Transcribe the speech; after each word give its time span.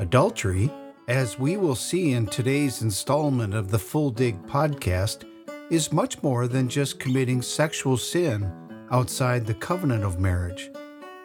Adultery, 0.00 0.70
as 1.08 1.40
we 1.40 1.56
will 1.56 1.74
see 1.74 2.12
in 2.12 2.24
today's 2.24 2.82
installment 2.82 3.52
of 3.52 3.68
the 3.68 3.78
Full 3.78 4.10
Dig 4.10 4.40
podcast, 4.46 5.24
is 5.70 5.92
much 5.92 6.22
more 6.22 6.46
than 6.46 6.68
just 6.68 7.00
committing 7.00 7.42
sexual 7.42 7.96
sin 7.96 8.52
outside 8.92 9.44
the 9.44 9.54
covenant 9.54 10.04
of 10.04 10.20
marriage. 10.20 10.70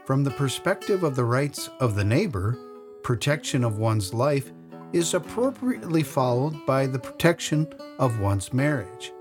From 0.06 0.24
the 0.24 0.32
perspective 0.32 1.04
of 1.04 1.16
the 1.16 1.24
rights 1.24 1.70
of 1.80 1.94
the 1.94 2.04
neighbor, 2.04 2.58
protection 3.04 3.64
of 3.64 3.78
one's 3.78 4.12
life 4.12 4.52
is 4.92 5.14
appropriately 5.14 6.02
followed 6.02 6.66
by 6.66 6.88
the 6.88 7.00
protection 7.00 7.72
of 8.00 8.20
one's 8.20 8.54
marriage. 8.54 9.14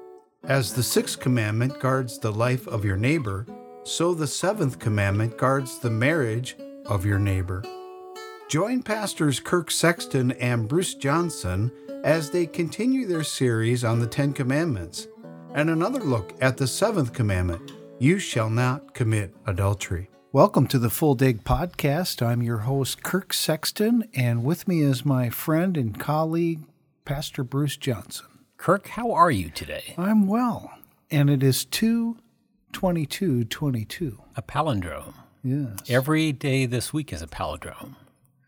As 0.44 0.72
the 0.72 0.82
sixth 0.82 1.20
commandment 1.20 1.78
guards 1.78 2.18
the 2.18 2.32
life 2.32 2.66
of 2.66 2.86
your 2.86 2.96
neighbor, 2.96 3.46
so 3.84 4.14
the 4.14 4.26
seventh 4.26 4.78
commandment 4.78 5.36
guards 5.36 5.78
the 5.78 5.90
marriage 5.90 6.56
of 6.86 7.04
your 7.04 7.18
neighbor. 7.18 7.62
Join 8.52 8.82
Pastors 8.82 9.40
Kirk 9.40 9.70
Sexton 9.70 10.32
and 10.32 10.68
Bruce 10.68 10.92
Johnson 10.92 11.72
as 12.04 12.28
they 12.28 12.44
continue 12.44 13.06
their 13.06 13.24
series 13.24 13.82
on 13.82 13.98
the 13.98 14.06
Ten 14.06 14.34
Commandments 14.34 15.08
and 15.54 15.70
another 15.70 16.00
look 16.00 16.34
at 16.38 16.58
the 16.58 16.66
seventh 16.66 17.14
commandment 17.14 17.72
you 17.98 18.18
shall 18.18 18.50
not 18.50 18.92
commit 18.92 19.34
adultery. 19.46 20.10
Welcome 20.32 20.66
to 20.66 20.78
the 20.78 20.90
Full 20.90 21.14
Dig 21.14 21.44
Podcast. 21.44 22.20
I'm 22.20 22.42
your 22.42 22.58
host, 22.58 23.02
Kirk 23.02 23.32
Sexton, 23.32 24.06
and 24.14 24.44
with 24.44 24.68
me 24.68 24.82
is 24.82 25.02
my 25.02 25.30
friend 25.30 25.78
and 25.78 25.98
colleague, 25.98 26.60
Pastor 27.06 27.44
Bruce 27.44 27.78
Johnson. 27.78 28.26
Kirk, 28.58 28.88
how 28.88 29.12
are 29.12 29.30
you 29.30 29.48
today? 29.48 29.94
I'm 29.96 30.26
well, 30.26 30.70
and 31.10 31.30
it 31.30 31.42
is 31.42 31.64
2 31.64 32.18
22 32.72 33.44
22. 33.44 34.20
A 34.36 34.42
palindrome. 34.42 35.14
Yes. 35.42 35.78
Every 35.88 36.32
day 36.32 36.66
this 36.66 36.92
week 36.92 37.14
is 37.14 37.22
a 37.22 37.26
palindrome. 37.26 37.94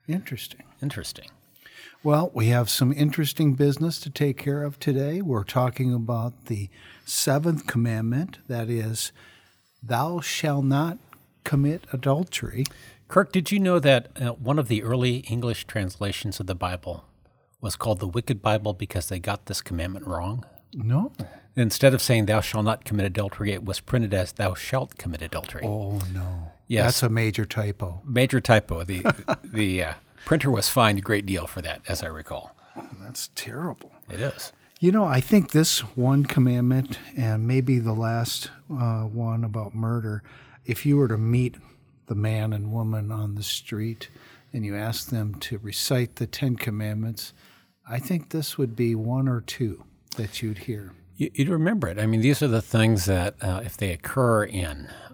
Interesting. 0.08 0.62
Interesting. 0.82 1.30
Well, 2.02 2.30
we 2.34 2.48
have 2.48 2.68
some 2.68 2.92
interesting 2.92 3.54
business 3.54 3.98
to 4.00 4.10
take 4.10 4.36
care 4.36 4.62
of 4.62 4.78
today. 4.78 5.22
We're 5.22 5.44
talking 5.44 5.94
about 5.94 6.47
the 6.47 6.69
seventh 7.06 7.66
commandment 7.66 8.38
that 8.47 8.69
is, 8.69 9.12
Thou 9.82 10.20
shalt 10.20 10.66
not 10.66 10.98
commit 11.44 11.84
adultery. 11.92 12.64
Kirk, 13.08 13.32
did 13.32 13.50
you 13.50 13.58
know 13.58 13.78
that 13.78 14.08
uh, 14.20 14.32
one 14.32 14.58
of 14.58 14.69
the 14.69 14.82
early 14.82 15.19
English 15.30 15.66
translations 15.66 16.41
of 16.41 16.47
the 16.47 16.55
Bible 16.55 17.05
was 17.60 17.77
called 17.77 18.00
the 18.00 18.08
Wicked 18.08 18.42
Bible 18.42 18.75
because 18.75 19.08
they 19.08 19.19
got 19.19 19.47
this 19.47 19.62
commandment 19.62 20.06
wrong? 20.06 20.44
No. 20.75 21.12
Instead 21.56 21.94
of 21.94 22.02
saying 22.02 22.27
"Thou 22.27 22.41
shalt 22.41 22.64
not 22.64 22.84
commit 22.84 23.06
adultery," 23.06 23.52
it 23.52 23.64
was 23.64 23.78
printed 23.80 24.12
as 24.12 24.32
"Thou 24.32 24.55
shalt 24.55 24.98
commit 24.98 25.22
adultery." 25.22 25.62
Oh 25.64 26.00
no. 26.12 26.52
Yes. 26.66 26.84
That's 26.84 27.02
a 27.04 27.08
major 27.08 27.44
typo. 27.44 28.02
Major 28.04 28.40
typo. 28.40 28.84
The 28.84 29.04
the 29.44 29.82
uh, 29.82 29.94
printer 30.24 30.50
was 30.50 30.68
fined 30.68 30.98
a 30.98 31.02
great 31.02 31.26
deal 31.26 31.46
for 31.46 31.62
that, 31.62 31.82
as 31.88 32.02
I 32.02 32.06
recall. 32.06 32.54
That's 33.00 33.30
terrible. 33.34 33.92
It 34.10 34.20
is. 34.20 34.52
You 34.80 34.92
know, 34.92 35.04
I 35.04 35.20
think 35.20 35.52
this 35.52 35.80
one 35.96 36.24
commandment 36.24 36.98
and 37.16 37.46
maybe 37.46 37.78
the 37.78 37.92
last 37.92 38.50
uh, 38.70 39.02
one 39.02 39.44
about 39.44 39.74
murder, 39.74 40.22
if 40.64 40.84
you 40.84 40.96
were 40.96 41.08
to 41.08 41.16
meet 41.16 41.56
the 42.06 42.14
man 42.14 42.52
and 42.52 42.72
woman 42.72 43.10
on 43.10 43.34
the 43.34 43.42
street 43.42 44.08
and 44.52 44.64
you 44.64 44.76
ask 44.76 45.08
them 45.08 45.36
to 45.36 45.58
recite 45.58 46.16
the 46.16 46.26
Ten 46.26 46.56
Commandments, 46.56 47.32
I 47.88 47.98
think 47.98 48.30
this 48.30 48.58
would 48.58 48.76
be 48.76 48.94
one 48.94 49.28
or 49.28 49.40
two 49.40 49.84
that 50.16 50.42
you'd 50.42 50.58
hear. 50.58 50.92
You, 51.16 51.30
would 51.38 51.48
remember 51.48 51.88
it. 51.88 51.98
I 51.98 52.06
mean, 52.06 52.20
these 52.20 52.42
are 52.42 52.48
the 52.48 52.62
things 52.62 53.04
that, 53.04 53.36
uh, 53.40 53.62
if 53.64 53.76
they 53.76 53.92
occur 53.92 54.44
in 54.44 54.88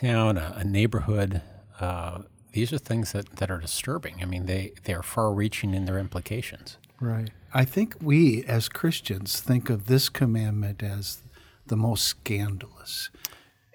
town, 0.00 0.36
a, 0.36 0.54
a 0.58 0.64
neighborhood, 0.64 1.42
uh, 1.78 2.22
these 2.52 2.72
are 2.72 2.78
things 2.78 3.12
that, 3.12 3.36
that 3.36 3.50
are 3.50 3.58
disturbing. 3.58 4.16
I 4.22 4.24
mean, 4.24 4.46
they, 4.46 4.72
they 4.84 4.94
are 4.94 5.02
far 5.02 5.32
reaching 5.32 5.74
in 5.74 5.84
their 5.84 5.98
implications. 5.98 6.78
Right. 7.00 7.30
I 7.52 7.64
think 7.64 7.96
we 8.00 8.44
as 8.44 8.68
Christians 8.68 9.40
think 9.40 9.70
of 9.70 9.86
this 9.86 10.08
commandment 10.08 10.82
as 10.82 11.18
the 11.66 11.76
most 11.76 12.04
scandalous. 12.04 13.10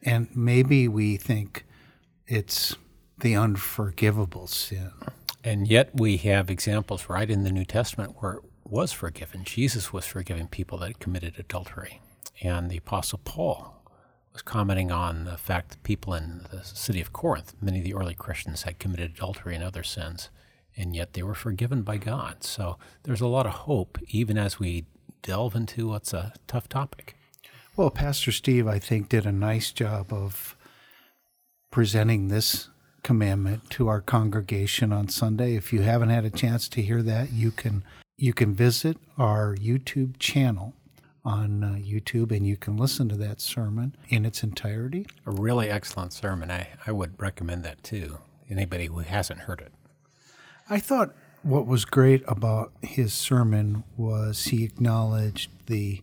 And 0.03 0.27
maybe 0.35 0.87
we 0.87 1.17
think 1.17 1.65
it's 2.27 2.75
the 3.19 3.35
unforgivable 3.35 4.47
sin. 4.47 4.91
And 5.43 5.67
yet 5.67 5.91
we 5.93 6.17
have 6.17 6.49
examples 6.49 7.07
right 7.07 7.29
in 7.29 7.43
the 7.43 7.51
New 7.51 7.65
Testament 7.65 8.15
where 8.19 8.33
it 8.33 8.43
was 8.65 8.91
forgiven. 8.91 9.43
Jesus 9.43 9.93
was 9.93 10.05
forgiving 10.05 10.47
people 10.47 10.79
that 10.79 10.99
committed 10.99 11.35
adultery. 11.37 12.01
And 12.41 12.69
the 12.69 12.77
Apostle 12.77 13.21
Paul 13.23 13.74
was 14.35 14.41
commenting 14.41 14.91
on 14.91 15.23
the 15.23 15.37
fact 15.37 15.69
that 15.69 15.83
people 15.83 16.13
in 16.13 16.45
the 16.51 16.61
city 16.61 16.99
of 16.99 17.13
Corinth, 17.13 17.53
many 17.61 17.77
of 17.77 17.85
the 17.85 17.93
early 17.93 18.13
Christians, 18.13 18.63
had 18.63 18.79
committed 18.79 19.11
adultery 19.11 19.55
and 19.55 19.63
other 19.63 19.81
sins, 19.81 20.29
and 20.75 20.93
yet 20.93 21.13
they 21.13 21.23
were 21.23 21.33
forgiven 21.33 21.83
by 21.83 21.95
God. 21.95 22.43
So 22.43 22.77
there's 23.03 23.21
a 23.21 23.27
lot 23.27 23.45
of 23.45 23.53
hope, 23.53 23.97
even 24.09 24.37
as 24.37 24.59
we 24.59 24.87
delve 25.21 25.55
into 25.55 25.87
what's 25.87 26.13
a 26.13 26.33
tough 26.47 26.67
topic. 26.67 27.15
Well, 27.77 27.89
Pastor 27.89 28.33
Steve, 28.33 28.67
I 28.67 28.77
think, 28.77 29.07
did 29.07 29.25
a 29.25 29.31
nice 29.31 29.71
job 29.71 30.11
of 30.11 30.57
presenting 31.71 32.27
this 32.27 32.67
commandment 33.03 33.69
to 33.69 33.87
our 33.87 34.01
congregation 34.01 34.91
on 34.91 35.07
Sunday. 35.07 35.55
If 35.55 35.71
you 35.71 35.83
haven't 35.83 36.09
had 36.09 36.25
a 36.25 36.29
chance 36.29 36.67
to 36.69 36.81
hear 36.81 37.01
that, 37.03 37.31
you 37.31 37.51
can 37.51 37.85
you 38.17 38.33
can 38.33 38.53
visit 38.53 38.97
our 39.17 39.55
YouTube 39.55 40.19
channel 40.19 40.73
on 41.25 41.63
uh, 41.63 41.67
YouTube, 41.79 42.31
and 42.31 42.45
you 42.45 42.55
can 42.55 42.77
listen 42.77 43.09
to 43.09 43.17
that 43.17 43.41
sermon 43.41 43.95
in 44.09 44.25
its 44.25 44.43
entirety. 44.43 45.07
A 45.25 45.31
really 45.31 45.69
excellent 45.69 46.13
sermon. 46.13 46.51
I, 46.51 46.69
I 46.85 46.91
would 46.91 47.19
recommend 47.19 47.63
that 47.63 47.83
too. 47.83 48.19
Anybody 48.49 48.85
who 48.85 48.99
hasn't 48.99 49.41
heard 49.41 49.59
it. 49.59 49.73
I 50.69 50.79
thought 50.79 51.15
what 51.41 51.65
was 51.65 51.83
great 51.83 52.23
about 52.27 52.71
his 52.81 53.13
sermon 53.13 53.83
was 53.97 54.45
he 54.45 54.63
acknowledged 54.63 55.49
the, 55.65 56.01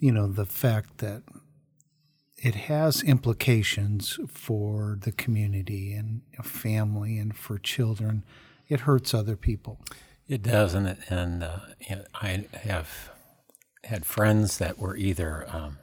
you 0.00 0.10
know, 0.10 0.26
the 0.26 0.46
fact 0.46 0.98
that 0.98 1.22
it 2.36 2.54
has 2.54 3.02
implications 3.02 4.18
for 4.28 4.98
the 5.00 5.12
community 5.12 5.92
and 5.92 6.22
a 6.38 6.42
family 6.42 7.18
and 7.18 7.36
for 7.36 7.58
children. 7.58 8.24
It 8.68 8.80
hurts 8.80 9.14
other 9.14 9.36
people. 9.36 9.80
It 10.28 10.42
does, 10.42 10.74
and, 10.74 10.86
it, 10.86 10.98
and 11.08 11.42
uh, 11.42 11.60
I 12.14 12.46
have 12.62 13.10
had 13.84 14.04
friends 14.04 14.58
that 14.58 14.78
were 14.78 14.96
either 14.96 15.46
um, 15.48 15.78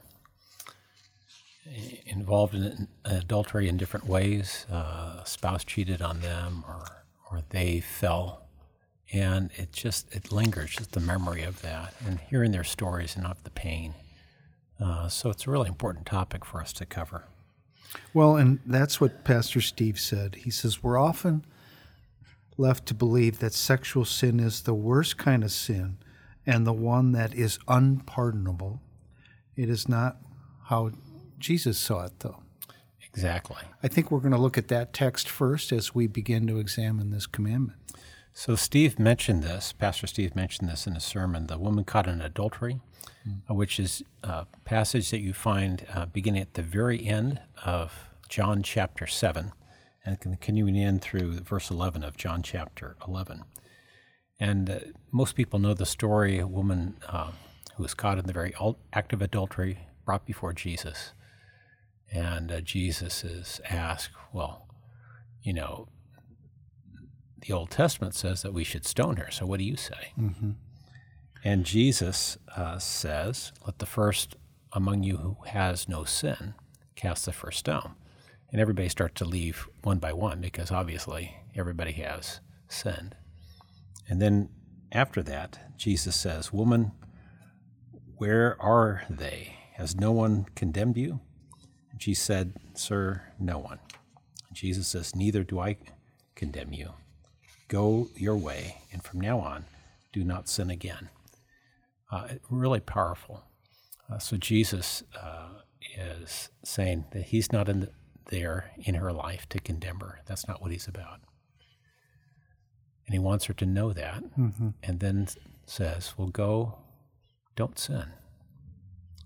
involved 2.06 2.54
in 2.54 2.88
adultery 3.04 3.68
in 3.68 3.76
different 3.76 4.06
ways. 4.06 4.66
Uh, 4.70 5.24
spouse 5.24 5.64
cheated 5.64 6.02
on 6.02 6.20
them, 6.20 6.64
or 6.68 6.84
or 7.30 7.42
they 7.50 7.80
fell, 7.80 8.46
and 9.12 9.50
it 9.56 9.72
just 9.72 10.14
it 10.14 10.30
lingers, 10.30 10.76
just 10.76 10.92
the 10.92 11.00
memory 11.00 11.42
of 11.42 11.62
that, 11.62 11.94
and 12.06 12.20
hearing 12.20 12.52
their 12.52 12.64
stories 12.64 13.14
and 13.14 13.24
not 13.24 13.42
the 13.44 13.50
pain. 13.50 13.94
Uh, 14.80 15.08
so 15.08 15.30
it's 15.30 15.46
a 15.46 15.50
really 15.50 15.68
important 15.68 16.06
topic 16.06 16.44
for 16.44 16.60
us 16.60 16.72
to 16.74 16.84
cover. 16.84 17.24
Well, 18.12 18.36
and 18.36 18.60
that's 18.66 19.00
what 19.00 19.24
Pastor 19.24 19.60
Steve 19.60 19.98
said. 19.98 20.36
He 20.36 20.50
says 20.50 20.82
we're 20.82 20.98
often 20.98 21.44
left 22.58 22.86
to 22.86 22.94
believe 22.94 23.38
that 23.38 23.52
sexual 23.52 24.04
sin 24.04 24.40
is 24.40 24.62
the 24.62 24.74
worst 24.74 25.16
kind 25.16 25.42
of 25.44 25.50
sin 25.50 25.98
and 26.46 26.66
the 26.66 26.72
one 26.72 27.12
that 27.12 27.34
is 27.34 27.58
unpardonable. 27.68 28.80
It 29.56 29.68
is 29.68 29.88
not 29.88 30.18
how 30.64 30.92
Jesus 31.38 31.78
saw 31.78 32.04
it, 32.04 32.12
though. 32.20 32.42
Exactly. 33.02 33.62
I 33.82 33.88
think 33.88 34.10
we're 34.10 34.20
going 34.20 34.32
to 34.32 34.38
look 34.38 34.58
at 34.58 34.68
that 34.68 34.92
text 34.92 35.28
first 35.28 35.72
as 35.72 35.94
we 35.94 36.06
begin 36.06 36.46
to 36.48 36.58
examine 36.58 37.10
this 37.10 37.26
commandment. 37.26 37.78
So, 38.34 38.54
Steve 38.54 38.98
mentioned 38.98 39.42
this, 39.42 39.72
Pastor 39.72 40.06
Steve 40.06 40.36
mentioned 40.36 40.68
this 40.68 40.86
in 40.86 40.94
a 40.94 41.00
sermon, 41.00 41.46
the 41.46 41.56
woman 41.56 41.84
caught 41.84 42.06
in 42.06 42.20
adultery, 42.20 42.80
mm-hmm. 43.26 43.54
which 43.54 43.80
is 43.80 44.02
a 44.22 44.44
passage 44.66 45.10
that 45.10 45.20
you 45.20 45.32
find 45.32 45.86
uh, 45.94 46.04
beginning 46.04 46.42
at 46.42 46.52
the 46.52 46.62
very 46.62 47.06
end 47.06 47.40
of 47.64 48.10
John 48.28 48.62
chapter 48.62 49.06
7 49.06 49.52
and 50.04 50.20
continuing 50.20 50.76
in 50.76 51.00
through 51.00 51.40
verse 51.40 51.70
11 51.70 52.04
of 52.04 52.18
John 52.18 52.42
chapter 52.42 52.96
11. 53.08 53.44
And 54.38 54.68
uh, 54.68 54.78
most 55.10 55.34
people 55.34 55.58
know 55.58 55.74
the 55.74 55.86
story 55.86 56.38
a 56.38 56.46
woman 56.46 56.96
uh, 57.08 57.32
who 57.76 57.82
was 57.82 57.94
caught 57.94 58.18
in 58.18 58.26
the 58.26 58.32
very 58.32 58.54
act 58.92 59.12
of 59.12 59.22
adultery 59.22 59.86
brought 60.04 60.26
before 60.26 60.52
Jesus. 60.52 61.12
And 62.12 62.52
uh, 62.52 62.60
Jesus 62.60 63.24
is 63.24 63.60
asked, 63.68 64.12
Well, 64.32 64.66
you 65.42 65.52
know, 65.52 65.88
the 67.40 67.52
Old 67.52 67.70
Testament 67.70 68.14
says 68.14 68.42
that 68.42 68.52
we 68.52 68.64
should 68.64 68.86
stone 68.86 69.16
her. 69.16 69.30
So 69.30 69.46
what 69.46 69.58
do 69.58 69.64
you 69.64 69.76
say? 69.76 70.12
Mm-hmm. 70.18 70.52
And 71.44 71.64
Jesus 71.64 72.38
uh, 72.56 72.78
says, 72.78 73.52
Let 73.64 73.78
the 73.78 73.86
first 73.86 74.36
among 74.72 75.02
you 75.02 75.16
who 75.16 75.36
has 75.46 75.88
no 75.88 76.04
sin 76.04 76.54
cast 76.96 77.24
the 77.24 77.32
first 77.32 77.58
stone. 77.60 77.94
And 78.50 78.60
everybody 78.60 78.88
starts 78.88 79.14
to 79.14 79.24
leave 79.24 79.68
one 79.82 79.98
by 79.98 80.12
one 80.12 80.40
because 80.40 80.70
obviously 80.70 81.36
everybody 81.54 81.92
has 81.92 82.40
sinned. 82.68 83.16
And 84.08 84.20
then 84.20 84.48
after 84.92 85.22
that, 85.24 85.76
Jesus 85.76 86.16
says, 86.16 86.52
Woman, 86.52 86.92
where 88.16 88.56
are 88.60 89.02
they? 89.10 89.56
Has 89.74 89.96
no 89.96 90.12
one 90.12 90.46
condemned 90.54 90.96
you? 90.96 91.20
And 91.90 92.02
she 92.02 92.14
said, 92.14 92.54
Sir, 92.74 93.22
no 93.38 93.58
one. 93.58 93.78
And 94.48 94.56
Jesus 94.56 94.86
says, 94.88 95.14
Neither 95.14 95.42
do 95.44 95.60
I 95.60 95.76
condemn 96.34 96.72
you. 96.72 96.94
Go 97.68 98.08
your 98.14 98.36
way, 98.36 98.82
and 98.92 99.02
from 99.02 99.20
now 99.20 99.40
on, 99.40 99.64
do 100.12 100.22
not 100.22 100.48
sin 100.48 100.70
again. 100.70 101.10
Uh, 102.10 102.28
really 102.48 102.80
powerful. 102.80 103.44
Uh, 104.10 104.18
so 104.18 104.36
Jesus 104.36 105.02
uh, 105.20 105.48
is 105.98 106.50
saying 106.64 107.06
that 107.10 107.24
he's 107.24 107.50
not 107.50 107.68
in 107.68 107.80
the, 107.80 107.90
there 108.26 108.70
in 108.78 108.94
her 108.94 109.12
life 109.12 109.48
to 109.48 109.58
condemn 109.58 110.00
her. 110.00 110.20
That's 110.26 110.46
not 110.46 110.62
what 110.62 110.70
he's 110.70 110.86
about. 110.86 111.20
And 113.06 113.14
he 113.14 113.18
wants 113.18 113.44
her 113.44 113.54
to 113.54 113.66
know 113.66 113.92
that, 113.92 114.24
mm-hmm. 114.36 114.70
and 114.82 115.00
then 115.00 115.28
says, 115.64 116.14
Well, 116.16 116.28
go, 116.28 116.78
don't 117.54 117.78
sin. 117.78 118.06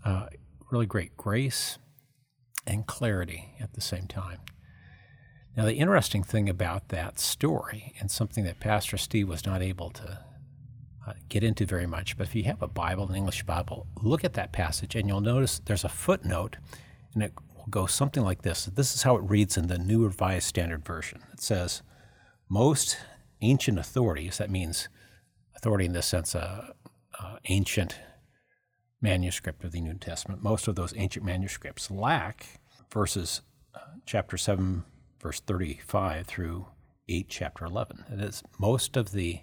Uh, 0.04 0.26
really 0.70 0.86
great 0.86 1.16
grace 1.16 1.78
and 2.66 2.86
clarity 2.86 3.54
at 3.60 3.72
the 3.72 3.80
same 3.80 4.06
time. 4.06 4.38
Now, 5.56 5.64
the 5.64 5.74
interesting 5.74 6.22
thing 6.22 6.48
about 6.48 6.88
that 6.88 7.18
story, 7.18 7.94
and 8.00 8.10
something 8.10 8.44
that 8.44 8.60
Pastor 8.60 8.96
Steve 8.96 9.28
was 9.28 9.44
not 9.44 9.62
able 9.62 9.90
to 9.90 10.20
uh, 11.06 11.12
get 11.28 11.42
into 11.42 11.66
very 11.66 11.86
much, 11.86 12.16
but 12.16 12.28
if 12.28 12.34
you 12.34 12.44
have 12.44 12.62
a 12.62 12.68
Bible, 12.68 13.08
an 13.08 13.16
English 13.16 13.42
Bible, 13.42 13.86
look 14.00 14.24
at 14.24 14.34
that 14.34 14.52
passage 14.52 14.94
and 14.94 15.08
you'll 15.08 15.20
notice 15.20 15.58
there's 15.58 15.84
a 15.84 15.88
footnote, 15.88 16.56
and 17.14 17.22
it 17.22 17.32
will 17.56 17.66
go 17.68 17.86
something 17.86 18.22
like 18.22 18.42
this. 18.42 18.66
This 18.66 18.94
is 18.94 19.02
how 19.02 19.16
it 19.16 19.28
reads 19.28 19.56
in 19.56 19.66
the 19.66 19.78
New 19.78 20.04
Revised 20.04 20.46
Standard 20.46 20.84
Version. 20.84 21.20
It 21.32 21.40
says, 21.40 21.82
Most 22.48 22.96
ancient 23.42 23.78
authorities, 23.78 24.38
that 24.38 24.50
means 24.50 24.88
authority 25.56 25.84
in 25.86 25.92
the 25.92 26.02
sense 26.02 26.34
of 26.34 26.72
uh, 27.18 27.36
ancient 27.46 27.98
manuscript 29.00 29.64
of 29.64 29.72
the 29.72 29.80
New 29.80 29.94
Testament, 29.94 30.42
most 30.42 30.68
of 30.68 30.74
those 30.74 30.94
ancient 30.96 31.24
manuscripts 31.24 31.90
lack 31.90 32.60
verses 32.92 33.42
uh, 33.74 33.78
chapter 34.04 34.36
7, 34.36 34.84
verse 35.20 35.40
35 35.40 36.26
through 36.26 36.66
8, 37.08 37.26
chapter 37.28 37.64
11. 37.64 38.04
It 38.12 38.20
is 38.20 38.42
most 38.58 38.96
of 38.96 39.12
the 39.12 39.40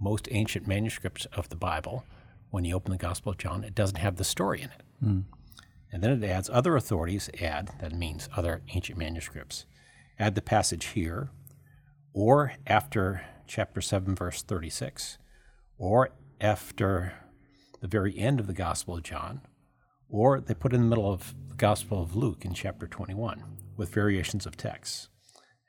most 0.00 0.28
ancient 0.30 0.66
manuscripts 0.66 1.26
of 1.26 1.48
the 1.48 1.56
Bible, 1.56 2.04
when 2.50 2.64
you 2.64 2.74
open 2.74 2.92
the 2.92 2.98
Gospel 2.98 3.32
of 3.32 3.38
John, 3.38 3.64
it 3.64 3.74
doesn't 3.74 3.96
have 3.96 4.16
the 4.16 4.24
story 4.24 4.60
in 4.60 4.68
it. 4.68 4.82
Mm. 5.02 5.24
And 5.90 6.02
then 6.02 6.22
it 6.22 6.26
adds 6.26 6.50
other 6.50 6.76
authorities, 6.76 7.30
add, 7.40 7.70
that 7.80 7.92
means 7.92 8.28
other 8.36 8.62
ancient 8.74 8.98
manuscripts, 8.98 9.64
add 10.18 10.34
the 10.34 10.42
passage 10.42 10.86
here, 10.86 11.30
or 12.12 12.52
after 12.66 13.22
chapter 13.52 13.82
7, 13.82 14.14
verse 14.14 14.42
36, 14.42 15.18
or 15.76 16.08
after 16.40 17.12
the 17.82 17.86
very 17.86 18.16
end 18.18 18.40
of 18.40 18.46
the 18.46 18.54
Gospel 18.54 18.96
of 18.96 19.02
John, 19.02 19.42
or 20.08 20.40
they 20.40 20.54
put 20.54 20.72
in 20.72 20.80
the 20.80 20.86
middle 20.86 21.12
of 21.12 21.34
the 21.48 21.54
Gospel 21.54 22.02
of 22.02 22.16
Luke 22.16 22.46
in 22.46 22.54
chapter 22.54 22.86
21 22.86 23.42
with 23.76 23.92
variations 23.92 24.46
of 24.46 24.56
texts. 24.56 25.10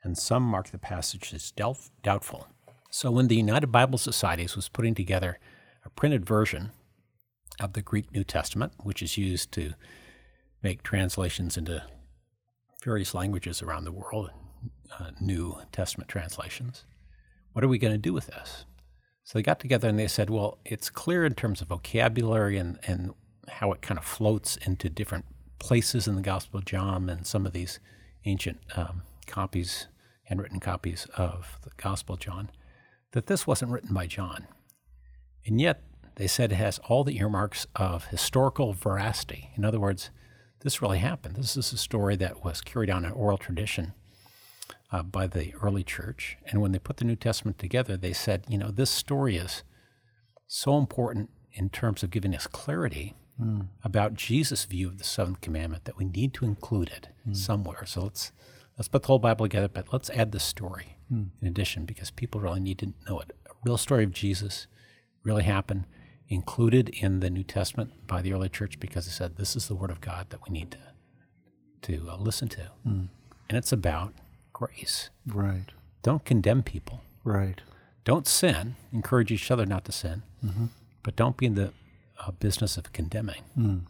And 0.02 0.16
some 0.16 0.42
mark 0.42 0.70
the 0.70 0.78
passage 0.78 1.34
as 1.34 1.52
doubtful. 2.02 2.48
So 2.90 3.10
when 3.10 3.28
the 3.28 3.36
United 3.36 3.66
Bible 3.66 3.98
Societies 3.98 4.56
was 4.56 4.70
putting 4.70 4.94
together 4.94 5.38
a 5.84 5.90
printed 5.90 6.24
version 6.24 6.70
of 7.60 7.74
the 7.74 7.82
Greek 7.82 8.10
New 8.12 8.24
Testament, 8.24 8.72
which 8.82 9.02
is 9.02 9.18
used 9.18 9.52
to 9.52 9.74
make 10.62 10.82
translations 10.82 11.58
into 11.58 11.84
various 12.82 13.12
languages 13.12 13.60
around 13.60 13.84
the 13.84 13.92
world, 13.92 14.30
uh, 14.98 15.10
New 15.20 15.58
Testament 15.70 16.08
translations, 16.08 16.86
what 17.54 17.64
are 17.64 17.68
we 17.68 17.78
going 17.78 17.94
to 17.94 17.98
do 17.98 18.12
with 18.12 18.26
this? 18.26 18.66
So 19.22 19.38
they 19.38 19.42
got 19.42 19.60
together 19.60 19.88
and 19.88 19.98
they 19.98 20.08
said, 20.08 20.28
well, 20.28 20.58
it's 20.64 20.90
clear 20.90 21.24
in 21.24 21.34
terms 21.34 21.62
of 21.62 21.68
vocabulary 21.68 22.58
and, 22.58 22.78
and 22.86 23.14
how 23.48 23.72
it 23.72 23.80
kind 23.80 23.96
of 23.96 24.04
floats 24.04 24.56
into 24.58 24.90
different 24.90 25.24
places 25.58 26.06
in 26.06 26.16
the 26.16 26.22
Gospel 26.22 26.58
of 26.58 26.66
John 26.66 27.08
and 27.08 27.26
some 27.26 27.46
of 27.46 27.52
these 27.52 27.78
ancient 28.26 28.58
um, 28.76 29.02
copies, 29.26 29.86
handwritten 30.24 30.60
copies 30.60 31.06
of 31.16 31.58
the 31.62 31.70
Gospel 31.76 32.14
of 32.14 32.20
John 32.20 32.50
that 33.12 33.28
this 33.28 33.46
wasn't 33.46 33.70
written 33.70 33.94
by 33.94 34.06
John. 34.06 34.48
And 35.46 35.60
yet, 35.60 35.82
they 36.16 36.26
said 36.26 36.52
it 36.52 36.56
has 36.56 36.80
all 36.80 37.04
the 37.04 37.18
earmarks 37.18 37.66
of 37.76 38.06
historical 38.06 38.72
veracity. 38.72 39.50
In 39.56 39.64
other 39.64 39.80
words, 39.80 40.10
this 40.60 40.82
really 40.82 40.98
happened. 40.98 41.36
This 41.36 41.56
is 41.56 41.72
a 41.72 41.76
story 41.76 42.16
that 42.16 42.44
was 42.44 42.60
carried 42.60 42.90
on 42.90 43.04
in 43.04 43.12
oral 43.12 43.38
tradition 43.38 43.94
uh, 44.90 45.02
by 45.02 45.26
the 45.26 45.54
early 45.62 45.82
church. 45.82 46.36
And 46.46 46.60
when 46.60 46.72
they 46.72 46.78
put 46.78 46.98
the 46.98 47.04
New 47.04 47.16
Testament 47.16 47.58
together, 47.58 47.96
they 47.96 48.12
said, 48.12 48.44
you 48.48 48.58
know, 48.58 48.70
this 48.70 48.90
story 48.90 49.36
is 49.36 49.62
so 50.46 50.78
important 50.78 51.30
in 51.52 51.70
terms 51.70 52.02
of 52.02 52.10
giving 52.10 52.34
us 52.34 52.46
clarity 52.46 53.14
mm. 53.40 53.68
about 53.82 54.14
Jesus' 54.14 54.64
view 54.64 54.88
of 54.88 54.98
the 54.98 55.04
seventh 55.04 55.40
commandment 55.40 55.84
that 55.84 55.96
we 55.96 56.04
need 56.04 56.34
to 56.34 56.44
include 56.44 56.88
it 56.88 57.08
mm. 57.28 57.36
somewhere. 57.36 57.84
So 57.86 58.02
let's 58.02 58.32
let's 58.76 58.88
put 58.88 59.02
the 59.02 59.08
whole 59.08 59.18
Bible 59.18 59.46
together, 59.46 59.68
but 59.68 59.92
let's 59.92 60.10
add 60.10 60.32
this 60.32 60.44
story 60.44 60.96
hmm. 61.08 61.24
in 61.40 61.48
addition 61.48 61.84
because 61.84 62.10
people 62.10 62.40
really 62.40 62.60
need 62.60 62.78
to 62.78 62.92
know 63.08 63.20
it. 63.20 63.32
A 63.48 63.54
real 63.64 63.78
story 63.78 64.04
of 64.04 64.12
Jesus 64.12 64.66
really 65.22 65.44
happened, 65.44 65.86
included 66.28 66.88
in 66.88 67.20
the 67.20 67.30
New 67.30 67.44
Testament 67.44 68.06
by 68.06 68.20
the 68.20 68.32
early 68.32 68.48
church 68.48 68.80
because 68.80 69.06
they 69.06 69.12
said 69.12 69.36
this 69.36 69.56
is 69.56 69.68
the 69.68 69.74
Word 69.74 69.90
of 69.90 70.00
God 70.00 70.30
that 70.30 70.40
we 70.48 70.52
need 70.52 70.72
to 70.72 70.78
to 71.82 72.08
uh, 72.10 72.16
listen 72.16 72.48
to, 72.48 72.70
hmm. 72.82 73.04
and 73.48 73.58
it's 73.58 73.72
about 73.72 74.14
grace. 74.54 75.10
Right. 75.26 75.66
Don't 76.02 76.24
condemn 76.24 76.62
people. 76.62 77.02
Right. 77.24 77.60
Don't 78.04 78.26
sin. 78.26 78.76
Encourage 78.92 79.30
each 79.30 79.50
other 79.50 79.66
not 79.66 79.84
to 79.84 79.92
sin, 79.92 80.22
mm-hmm. 80.42 80.66
but 81.02 81.16
don't 81.16 81.36
be 81.36 81.46
in 81.46 81.54
the 81.54 81.72
uh, 82.18 82.30
business 82.30 82.78
of 82.78 82.92
condemning. 82.92 83.42
Mm. 83.58 83.82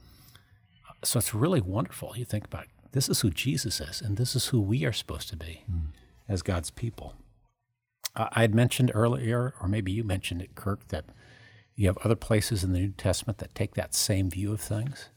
So 1.05 1.19
it's 1.19 1.35
really 1.35 1.61
wonderful. 1.61 2.15
You 2.17 2.25
think 2.25 2.47
about 2.47 2.67
this 2.93 3.09
is 3.09 3.21
who 3.21 3.31
Jesus 3.31 3.81
is, 3.81 4.01
and 4.01 4.17
this 4.17 4.35
is 4.35 4.47
who 4.47 4.61
we 4.61 4.85
are 4.85 4.93
supposed 4.93 5.29
to 5.29 5.37
be 5.37 5.63
mm. 5.71 5.87
as 6.29 6.43
God's 6.43 6.71
people. 6.71 7.15
Uh, 8.17 8.29
I 8.33 8.43
had 8.43 8.55
mentioned 8.55 8.93
earlier, 8.95 9.55
or 9.61 9.69
maybe 9.69 9.93
you 9.93 10.05
mentioned 10.05 10.43
it, 10.43 10.55
Kirk, 10.55 10.89
that 10.89 11.05
you 11.75 11.89
have 11.89 11.99
other 11.99 12.15
places 12.15 12.63
in 12.63 12.73
the 12.73 12.79
New 12.79 12.93
Testament 12.93 13.39
that 13.39 13.55
take 13.55 13.75
that 13.75 13.95
same 13.95 14.31
view 14.31 14.53
of 14.53 14.61
things. 14.61 15.09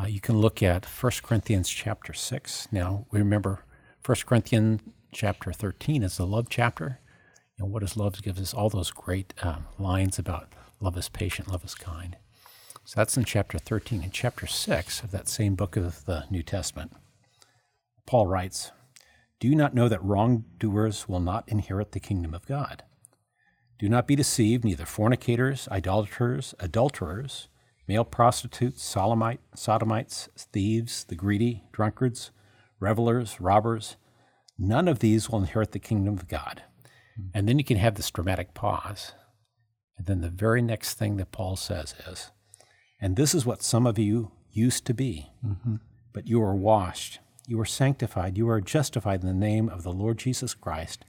Uh, 0.00 0.06
you 0.06 0.20
can 0.20 0.38
look 0.38 0.62
at 0.62 0.86
1 0.86 1.12
Corinthians 1.22 1.68
chapter 1.68 2.12
6. 2.12 2.68
Now, 2.72 3.06
we 3.10 3.18
remember 3.18 3.64
1 4.04 4.16
Corinthians 4.26 4.82
chapter 5.12 5.50
13 5.50 6.02
is 6.02 6.18
the 6.18 6.26
love 6.26 6.48
chapter. 6.50 6.98
And 7.58 7.72
what 7.72 7.82
is 7.82 7.96
love 7.96 8.20
gives 8.20 8.38
us 8.38 8.52
all 8.52 8.68
those 8.68 8.90
great 8.90 9.32
um, 9.42 9.64
lines 9.78 10.18
about 10.18 10.52
love 10.78 10.98
is 10.98 11.08
patient, 11.08 11.50
love 11.50 11.64
is 11.64 11.74
kind. 11.74 12.18
So 12.84 13.00
that's 13.00 13.16
in 13.16 13.24
chapter 13.24 13.56
13. 13.56 14.02
In 14.02 14.10
chapter 14.10 14.46
6 14.46 15.02
of 15.02 15.10
that 15.12 15.26
same 15.26 15.54
book 15.54 15.78
of 15.78 16.04
the 16.04 16.24
New 16.30 16.42
Testament, 16.42 16.92
Paul 18.04 18.26
writes, 18.26 18.72
Do 19.40 19.48
you 19.48 19.54
not 19.54 19.72
know 19.72 19.88
that 19.88 20.04
wrongdoers 20.04 21.08
will 21.08 21.20
not 21.20 21.48
inherit 21.48 21.92
the 21.92 22.00
kingdom 22.00 22.34
of 22.34 22.44
God? 22.44 22.82
Do 23.78 23.88
not 23.88 24.06
be 24.06 24.16
deceived, 24.16 24.66
neither 24.66 24.84
fornicators, 24.84 25.66
idolaters, 25.70 26.54
adulterers, 26.60 27.48
male 27.88 28.04
prostitutes, 28.04 28.82
sodomite, 28.82 29.40
sodomites, 29.54 30.28
thieves, 30.36 31.04
the 31.04 31.14
greedy, 31.14 31.64
drunkards, 31.72 32.32
revelers, 32.84 33.40
robbers. 33.40 33.96
None 34.58 34.86
of 34.86 34.98
these 35.00 35.28
will 35.28 35.40
inherit 35.40 35.72
the 35.72 35.78
kingdom 35.78 36.14
of 36.14 36.28
God. 36.28 36.62
And 37.32 37.48
then 37.48 37.58
you 37.58 37.64
can 37.64 37.76
have 37.76 37.94
this 37.94 38.10
dramatic 38.10 38.54
pause. 38.54 39.12
And 39.96 40.06
then 40.06 40.20
the 40.20 40.28
very 40.28 40.60
next 40.60 40.94
thing 40.94 41.16
that 41.16 41.32
Paul 41.32 41.56
says 41.56 41.94
is, 42.08 42.30
and 43.00 43.16
this 43.16 43.34
is 43.34 43.46
what 43.46 43.62
some 43.62 43.86
of 43.86 43.98
you 43.98 44.32
used 44.50 44.84
to 44.86 44.94
be. 44.94 45.30
Mm-hmm. 45.46 45.76
But 46.12 46.26
you 46.28 46.42
are 46.42 46.54
washed, 46.54 47.20
you 47.46 47.60
are 47.60 47.64
sanctified, 47.64 48.36
you 48.36 48.48
are 48.48 48.60
justified 48.60 49.22
in 49.22 49.28
the 49.28 49.46
name 49.46 49.68
of 49.68 49.82
the 49.82 49.92
Lord 49.92 50.18
Jesus 50.18 50.54
Christ 50.54 51.04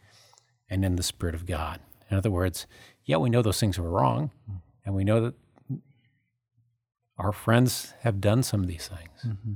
and 0.69 0.85
in 0.85 0.95
the 0.95 1.03
Spirit 1.03 1.35
of 1.35 1.45
God. 1.45 1.79
In 2.11 2.17
other 2.17 2.31
words, 2.31 2.67
yeah, 3.03 3.17
we 3.17 3.29
know 3.29 3.41
those 3.41 3.59
things 3.59 3.79
were 3.79 3.89
wrong, 3.89 4.31
and 4.85 4.93
we 4.93 5.03
know 5.03 5.21
that 5.21 5.33
our 7.17 7.31
friends 7.31 7.93
have 8.01 8.21
done 8.21 8.43
some 8.43 8.61
of 8.61 8.67
these 8.67 8.87
things. 8.87 9.19
Mm-hmm. 9.25 9.53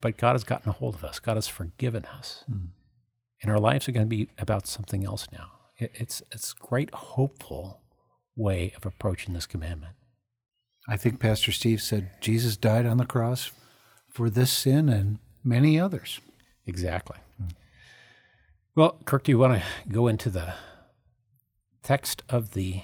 But 0.00 0.16
God 0.16 0.32
has 0.32 0.44
gotten 0.44 0.68
a 0.68 0.72
hold 0.72 0.94
of 0.94 1.04
us, 1.04 1.18
God 1.18 1.36
has 1.36 1.48
forgiven 1.48 2.04
us. 2.04 2.44
Mm. 2.50 2.68
And 3.42 3.52
our 3.52 3.60
lives 3.60 3.88
are 3.88 3.92
going 3.92 4.06
to 4.06 4.16
be 4.16 4.28
about 4.38 4.66
something 4.66 5.04
else 5.04 5.28
now. 5.32 5.52
It, 5.76 5.92
it's 5.94 6.22
it's 6.32 6.52
a 6.52 6.66
great, 6.66 6.92
hopeful 6.92 7.82
way 8.36 8.72
of 8.76 8.84
approaching 8.84 9.34
this 9.34 9.46
commandment. 9.46 9.94
I 10.88 10.96
think 10.96 11.20
Pastor 11.20 11.52
Steve 11.52 11.82
said 11.82 12.10
Jesus 12.20 12.56
died 12.56 12.86
on 12.86 12.96
the 12.96 13.06
cross 13.06 13.52
for 14.10 14.30
this 14.30 14.52
sin 14.52 14.88
and 14.88 15.18
many 15.44 15.78
others. 15.78 16.20
Exactly. 16.66 17.18
Well, 18.74 18.96
Kirk, 19.04 19.24
do 19.24 19.32
you 19.32 19.38
want 19.38 19.60
to 19.60 19.88
go 19.88 20.06
into 20.06 20.30
the 20.30 20.54
text 21.82 22.22
of 22.28 22.52
the 22.52 22.82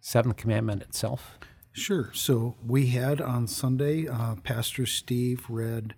seventh 0.00 0.36
commandment 0.36 0.80
itself? 0.80 1.38
Sure. 1.72 2.10
So 2.14 2.54
we 2.66 2.86
had 2.86 3.20
on 3.20 3.46
Sunday, 3.46 4.08
uh, 4.08 4.36
Pastor 4.36 4.86
Steve 4.86 5.44
read 5.50 5.94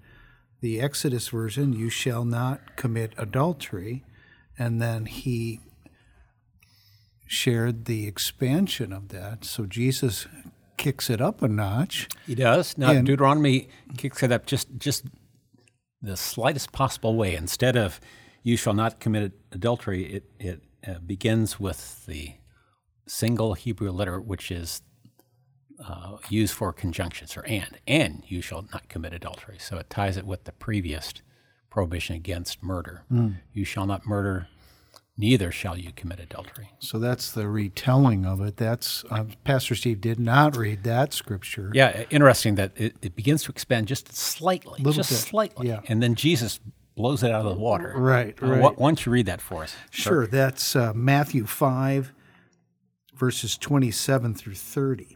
the 0.67 0.81
Exodus 0.81 1.29
version, 1.29 1.73
You 1.73 1.89
shall 1.89 2.25
not 2.25 2.75
commit 2.75 3.13
adultery. 3.17 4.05
And 4.59 4.83
then 4.83 5.07
he 5.07 5.61
shared 7.25 7.85
the 7.85 8.09
expansion 8.09 8.93
of 8.93 9.11
that. 9.11 9.45
So 9.45 9.67
Jesus 9.67 10.27
kicks 10.77 11.09
it 11.09 11.21
up 11.21 11.41
a 11.41 11.47
notch. 11.47 12.09
He 12.27 12.35
does. 12.35 12.77
Now 12.77 12.91
and, 12.91 13.07
Deuteronomy 13.07 13.69
kicks 13.97 14.25
it 14.25 14.33
up 14.33 14.47
just 14.47 14.67
just 14.77 15.05
the 16.03 16.17
slightest 16.17 16.73
possible 16.73 17.15
way. 17.15 17.37
Instead 17.37 17.77
of 17.77 18.01
"you 18.43 18.57
shall 18.57 18.75
not 18.75 18.99
commit 18.99 19.35
adultery," 19.53 20.15
it 20.15 20.25
it 20.41 20.63
uh, 20.85 20.99
begins 20.99 21.61
with 21.61 22.07
the 22.07 22.35
single 23.07 23.55
Hebrew 23.55 23.93
letter, 23.93 24.21
which 24.21 24.51
is 24.51 24.83
uh, 25.85 26.17
used 26.29 26.55
for 26.55 26.73
conjunctions 26.73 27.37
or 27.37 27.45
and, 27.47 27.79
and 27.87 28.23
you 28.27 28.41
shall 28.41 28.67
not 28.73 28.89
commit 28.89 29.13
adultery. 29.13 29.57
So 29.59 29.79
it 29.79 29.91
ties 29.91 30.17
it 30.17 30.27
with 30.27 30.45
the 30.45 30.53
previous 30.53 31.13
prohibition 31.71 32.17
against 32.17 32.63
murder. 32.63 33.05
Mm. 33.13 33.37
You 33.53 33.65
shall 33.65 33.87
not 33.87 34.07
murder, 34.07 34.49
neither 35.19 35.51
shall 35.53 35.77
you 35.77 35.93
commit 35.93 36.21
adultery. 36.21 36.71
So 36.79 36.99
that's 36.99 37.31
the 37.31 37.49
retelling 37.49 38.25
of 38.25 38.41
it. 38.41 38.57
That's 38.57 39.05
uh, 39.11 39.25
Pastor 39.45 39.75
Steve 39.75 40.01
did 40.01 40.19
not 40.19 40.57
read 40.57 40.85
that 40.85 41.13
scripture. 41.13 41.71
Yeah, 41.75 42.05
interesting 42.11 42.55
that 42.55 42.73
it, 42.77 42.97
it 43.03 43.15
begins 43.15 43.43
to 43.45 43.51
expand 43.51 43.89
just 43.89 44.15
slightly, 44.15 44.83
just 44.83 45.11
bit. 45.11 45.19
slightly, 45.19 45.69
yeah. 45.69 45.81
and 45.89 46.03
then 46.03 46.15
Jesus 46.15 46.61
blows 46.95 47.23
it 47.23 47.31
out 47.31 47.45
of 47.45 47.55
the 47.55 47.61
water. 47.61 47.93
Right, 47.95 48.41
right. 48.41 48.63
Uh, 48.63 48.71
why 48.71 48.89
don't 48.89 49.05
you 49.05 49.13
read 49.13 49.27
that 49.27 49.43
for 49.43 49.63
us? 49.65 49.77
Sure. 49.91 50.27
That's 50.27 50.75
uh, 50.75 50.95
Matthew 50.95 51.45
five, 51.45 52.13
verses 53.15 53.59
twenty-seven 53.59 54.35
through 54.35 54.55
thirty. 54.55 55.16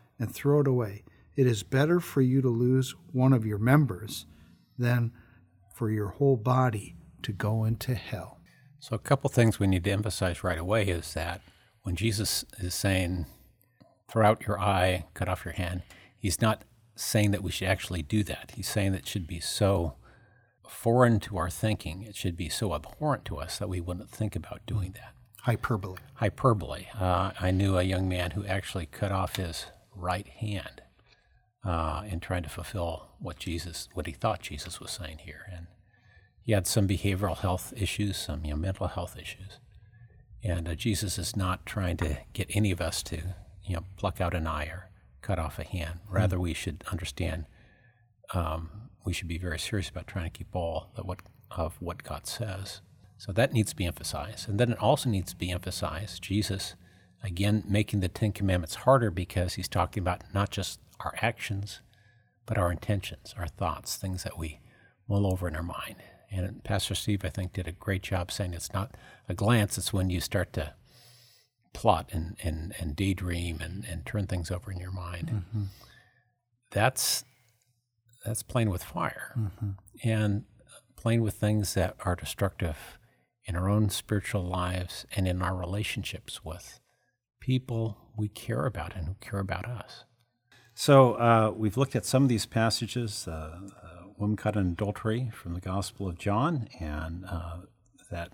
and 0.21 0.33
throw 0.33 0.61
it 0.61 0.67
away. 0.67 1.03
It 1.35 1.47
is 1.47 1.63
better 1.63 1.99
for 1.99 2.21
you 2.21 2.41
to 2.41 2.49
lose 2.49 2.93
one 3.11 3.33
of 3.33 3.45
your 3.45 3.57
members 3.57 4.27
than 4.77 5.11
for 5.73 5.89
your 5.89 6.09
whole 6.09 6.37
body 6.37 6.95
to 7.23 7.31
go 7.31 7.63
into 7.63 7.95
hell. 7.95 8.39
So, 8.79 8.95
a 8.95 8.99
couple 8.99 9.29
things 9.29 9.59
we 9.59 9.67
need 9.67 9.83
to 9.85 9.91
emphasize 9.91 10.43
right 10.43 10.57
away 10.57 10.83
is 10.87 11.13
that 11.15 11.41
when 11.81 11.95
Jesus 11.95 12.45
is 12.59 12.75
saying, 12.75 13.25
throw 14.07 14.25
out 14.25 14.45
your 14.47 14.59
eye, 14.59 15.05
cut 15.15 15.27
off 15.27 15.43
your 15.43 15.55
hand, 15.55 15.81
he's 16.17 16.39
not 16.39 16.63
saying 16.95 17.31
that 17.31 17.43
we 17.43 17.51
should 17.51 17.67
actually 17.67 18.03
do 18.03 18.23
that. 18.23 18.53
He's 18.55 18.69
saying 18.69 18.91
that 18.91 18.99
it 18.99 19.07
should 19.07 19.27
be 19.27 19.39
so 19.39 19.95
foreign 20.67 21.19
to 21.21 21.37
our 21.37 21.49
thinking, 21.49 22.03
it 22.03 22.15
should 22.15 22.37
be 22.37 22.49
so 22.49 22.73
abhorrent 22.75 23.25
to 23.25 23.37
us 23.37 23.57
that 23.57 23.69
we 23.69 23.81
wouldn't 23.81 24.09
think 24.09 24.35
about 24.35 24.65
doing 24.65 24.91
that. 24.93 25.13
Hyperbole. 25.41 25.97
Hyperbole. 26.15 26.85
Uh, 26.99 27.31
I 27.39 27.49
knew 27.49 27.77
a 27.77 27.83
young 27.83 28.07
man 28.07 28.31
who 28.31 28.45
actually 28.45 28.85
cut 28.85 29.11
off 29.11 29.37
his 29.37 29.65
right 29.95 30.27
hand 30.27 30.81
uh, 31.63 32.03
in 32.09 32.19
trying 32.19 32.43
to 32.43 32.49
fulfill 32.49 33.09
what 33.19 33.37
Jesus, 33.37 33.89
what 33.93 34.07
he 34.07 34.13
thought 34.13 34.41
Jesus 34.41 34.79
was 34.79 34.91
saying 34.91 35.19
here. 35.19 35.47
And 35.51 35.67
he 36.41 36.53
had 36.53 36.67
some 36.67 36.87
behavioral 36.87 37.37
health 37.37 37.73
issues, 37.75 38.17
some 38.17 38.43
you 38.43 38.51
know, 38.51 38.57
mental 38.57 38.87
health 38.87 39.15
issues. 39.17 39.59
And 40.43 40.67
uh, 40.67 40.75
Jesus 40.75 41.19
is 41.19 41.35
not 41.35 41.65
trying 41.65 41.97
to 41.97 42.17
get 42.33 42.47
any 42.49 42.71
of 42.71 42.81
us 42.81 43.03
to, 43.03 43.17
you 43.63 43.75
know, 43.75 43.85
pluck 43.95 44.19
out 44.19 44.33
an 44.33 44.47
eye 44.47 44.65
or 44.65 44.89
cut 45.21 45.37
off 45.37 45.59
a 45.59 45.63
hand. 45.63 45.99
Hmm. 46.07 46.15
Rather, 46.15 46.35
mm-hmm. 46.35 46.43
we 46.43 46.53
should 46.53 46.83
understand. 46.91 47.45
Um, 48.33 48.89
we 49.03 49.13
should 49.13 49.27
be 49.27 49.37
very 49.37 49.59
serious 49.59 49.89
about 49.89 50.07
trying 50.07 50.25
to 50.25 50.37
keep 50.37 50.55
all 50.55 50.91
of 50.95 51.05
what, 51.05 51.19
of 51.51 51.75
what 51.79 52.03
God 52.03 52.25
says. 52.27 52.81
So 53.17 53.31
that 53.33 53.53
needs 53.53 53.71
to 53.71 53.75
be 53.75 53.85
emphasized. 53.85 54.49
And 54.49 54.59
then 54.59 54.71
it 54.71 54.79
also 54.79 55.09
needs 55.09 55.31
to 55.31 55.37
be 55.37 55.51
emphasized. 55.51 56.23
Jesus 56.23 56.75
Again, 57.23 57.63
making 57.67 57.99
the 57.99 58.07
Ten 58.07 58.31
Commandments 58.31 58.75
harder 58.75 59.11
because 59.11 59.53
he's 59.53 59.67
talking 59.67 60.01
about 60.01 60.23
not 60.33 60.49
just 60.49 60.79
our 60.99 61.13
actions, 61.21 61.81
but 62.45 62.57
our 62.57 62.71
intentions, 62.71 63.35
our 63.37 63.47
thoughts, 63.47 63.95
things 63.95 64.23
that 64.23 64.37
we 64.37 64.59
mull 65.07 65.27
over 65.27 65.47
in 65.47 65.55
our 65.55 65.63
mind. 65.63 65.95
And 66.31 66.63
Pastor 66.63 66.95
Steve, 66.95 67.25
I 67.25 67.29
think, 67.29 67.53
did 67.53 67.67
a 67.67 67.73
great 67.73 68.03
job 68.03 68.31
saying 68.31 68.53
it's 68.53 68.73
not 68.73 68.95
a 69.27 69.33
glance, 69.33 69.77
it's 69.77 69.93
when 69.93 70.09
you 70.09 70.21
start 70.21 70.53
to 70.53 70.73
plot 71.73 72.09
and, 72.11 72.37
and, 72.43 72.73
and 72.79 72.95
daydream 72.95 73.59
and, 73.61 73.85
and 73.85 74.05
turn 74.05 74.27
things 74.27 74.49
over 74.49 74.71
in 74.71 74.79
your 74.79 74.91
mind. 74.91 75.27
Mm-hmm. 75.27 75.63
That's 76.71 77.25
that's 78.25 78.43
playing 78.43 78.69
with 78.69 78.83
fire 78.83 79.33
mm-hmm. 79.37 79.71
and 80.03 80.43
playing 80.95 81.21
with 81.21 81.33
things 81.33 81.73
that 81.73 81.95
are 82.05 82.15
destructive 82.15 82.99
in 83.45 83.55
our 83.55 83.67
own 83.67 83.89
spiritual 83.89 84.43
lives 84.43 85.05
and 85.15 85.27
in 85.27 85.41
our 85.41 85.55
relationships 85.55 86.45
with 86.45 86.80
people 87.41 87.97
we 88.15 88.29
care 88.29 88.65
about 88.65 88.95
and 88.95 89.07
who 89.07 89.15
care 89.19 89.39
about 89.39 89.67
us. 89.67 90.05
So 90.73 91.15
uh, 91.15 91.51
we've 91.55 91.75
looked 91.75 91.97
at 91.97 92.05
some 92.05 92.23
of 92.23 92.29
these 92.29 92.45
passages, 92.45 93.27
uh, 93.27 93.59
uh, 93.83 94.03
woman 94.17 94.37
caught 94.37 94.55
in 94.55 94.67
adultery 94.67 95.29
from 95.33 95.53
the 95.53 95.59
Gospel 95.59 96.07
of 96.07 96.17
John, 96.17 96.69
and 96.79 97.25
uh, 97.25 97.57
that 98.09 98.31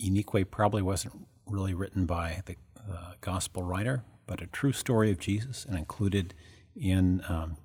Inique 0.00 0.50
probably 0.50 0.82
wasn't 0.82 1.26
really 1.46 1.74
written 1.74 2.06
by 2.06 2.42
the 2.46 2.56
uh, 2.76 3.12
Gospel 3.20 3.62
writer, 3.62 4.02
but 4.26 4.42
a 4.42 4.46
true 4.46 4.72
story 4.72 5.10
of 5.10 5.18
Jesus 5.18 5.64
and 5.64 5.78
included 5.78 6.34
in 6.74 7.22
um, 7.28 7.56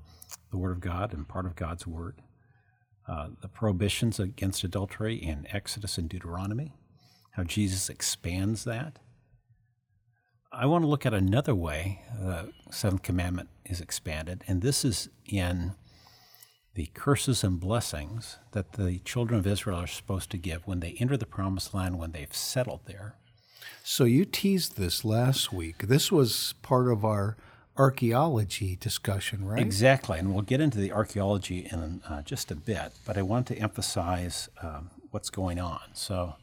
the 0.51 0.57
Word 0.57 0.71
of 0.71 0.81
God 0.81 1.13
and 1.13 1.27
part 1.27 1.45
of 1.45 1.55
God's 1.55 1.87
Word. 1.87 2.21
Uh, 3.07 3.29
the 3.41 3.47
prohibitions 3.47 4.19
against 4.19 4.63
adultery 4.63 5.15
in 5.15 5.47
Exodus 5.51 5.97
and 5.97 6.09
Deuteronomy, 6.09 6.73
how 7.31 7.43
Jesus 7.43 7.89
expands 7.89 8.63
that 8.65 8.97
I 10.57 10.65
want 10.67 10.83
to 10.83 10.87
look 10.87 11.05
at 11.05 11.13
another 11.13 11.53
way 11.53 12.01
the 12.17 12.53
seventh 12.71 13.03
commandment 13.03 13.49
is 13.65 13.81
expanded, 13.81 14.43
and 14.47 14.61
this 14.61 14.85
is 14.85 15.09
in 15.27 15.73
the 16.75 16.85
curses 16.93 17.43
and 17.43 17.59
blessings 17.59 18.37
that 18.51 18.73
the 18.73 18.99
children 18.99 19.39
of 19.39 19.47
Israel 19.47 19.79
are 19.79 19.87
supposed 19.87 20.29
to 20.31 20.37
give 20.37 20.65
when 20.65 20.79
they 20.79 20.95
enter 20.97 21.17
the 21.17 21.25
promised 21.25 21.73
land, 21.73 21.99
when 21.99 22.11
they've 22.11 22.33
settled 22.33 22.81
there. 22.85 23.15
So 23.83 24.05
you 24.05 24.23
teased 24.23 24.77
this 24.77 25.03
last 25.03 25.51
week. 25.51 25.87
This 25.87 26.09
was 26.11 26.53
part 26.61 26.87
of 26.87 27.03
our 27.03 27.35
archaeology 27.77 28.77
discussion, 28.77 29.45
right? 29.45 29.59
Exactly, 29.59 30.19
and 30.19 30.33
we'll 30.33 30.43
get 30.43 30.61
into 30.61 30.77
the 30.77 30.93
archaeology 30.93 31.67
in 31.69 32.01
uh, 32.07 32.21
just 32.21 32.49
a 32.49 32.55
bit, 32.55 32.93
but 33.05 33.17
I 33.17 33.23
want 33.23 33.47
to 33.47 33.57
emphasize 33.57 34.47
um, 34.61 34.89
what's 35.11 35.29
going 35.29 35.59
on. 35.59 35.81
So 35.93 36.35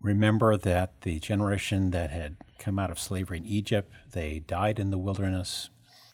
remember 0.00 0.56
that 0.56 1.02
the 1.02 1.20
generation 1.20 1.92
that 1.92 2.10
had 2.10 2.36
come 2.62 2.78
out 2.78 2.90
of 2.90 2.98
slavery 2.98 3.38
in 3.38 3.44
Egypt. 3.44 3.92
They 4.12 4.38
died 4.38 4.78
in 4.78 4.90
the 4.90 4.98
wilderness 4.98 5.70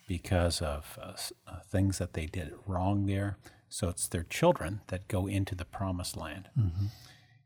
because 0.08 0.62
of 0.62 0.98
uh, 1.00 1.12
uh, 1.46 1.60
things 1.70 1.98
that 1.98 2.14
they 2.14 2.26
did 2.26 2.54
wrong 2.66 3.06
there. 3.06 3.36
So 3.68 3.88
it's 3.88 4.08
their 4.08 4.22
children 4.24 4.80
that 4.86 5.08
go 5.08 5.26
into 5.26 5.54
the 5.54 5.66
promised 5.66 6.16
land. 6.16 6.48
Mm-hmm. 6.58 6.86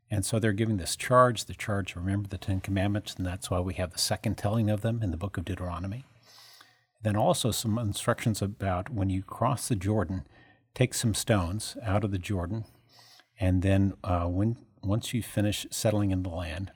And 0.09 0.25
so 0.25 0.39
they're 0.39 0.53
giving 0.53 0.77
this 0.77 0.95
charge, 0.95 1.45
the 1.45 1.53
charge 1.53 1.93
to 1.93 1.99
remember 1.99 2.29
the 2.29 2.37
Ten 2.37 2.61
Commandments, 2.61 3.15
and 3.15 3.25
that's 3.25 3.51
why 3.51 3.59
we 3.59 3.73
have 3.73 3.91
the 3.91 3.99
second 3.99 4.37
telling 4.37 4.69
of 4.69 4.81
them 4.81 5.01
in 5.03 5.11
the 5.11 5.17
book 5.17 5.37
of 5.37 5.43
Deuteronomy. 5.43 6.05
Then 7.01 7.17
also 7.17 7.51
some 7.51 7.77
instructions 7.77 8.41
about 8.41 8.89
when 8.89 9.09
you 9.09 9.23
cross 9.23 9.67
the 9.67 9.75
Jordan, 9.75 10.25
take 10.73 10.93
some 10.93 11.13
stones 11.13 11.75
out 11.83 12.03
of 12.05 12.11
the 12.11 12.17
Jordan, 12.19 12.63
and 13.39 13.61
then 13.61 13.93
uh, 14.03 14.25
when 14.25 14.57
once 14.81 15.13
you 15.13 15.23
finish 15.23 15.65
settling 15.71 16.11
in 16.11 16.23
the 16.23 16.29
land, 16.29 16.71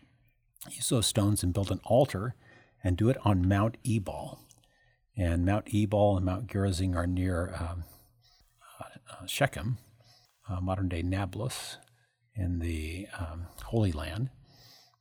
use 0.69 0.89
those 0.89 1.07
stones 1.07 1.43
and 1.43 1.53
build 1.53 1.71
an 1.71 1.81
altar 1.83 2.35
and 2.83 2.97
do 2.97 3.09
it 3.09 3.17
on 3.23 3.47
Mount 3.47 3.77
Ebal. 3.85 4.39
And 5.15 5.45
Mount 5.45 5.73
Ebal 5.73 6.17
and 6.17 6.25
Mount 6.25 6.47
Gerizim 6.47 6.95
are 6.95 7.07
near 7.07 7.55
um, 7.59 7.83
uh, 8.79 9.25
Shechem, 9.25 9.77
uh, 10.49 10.61
modern 10.61 10.89
day 10.89 11.01
Nablus, 11.01 11.77
in 12.35 12.59
the 12.59 13.07
um, 13.17 13.47
Holy 13.65 13.91
Land. 13.91 14.29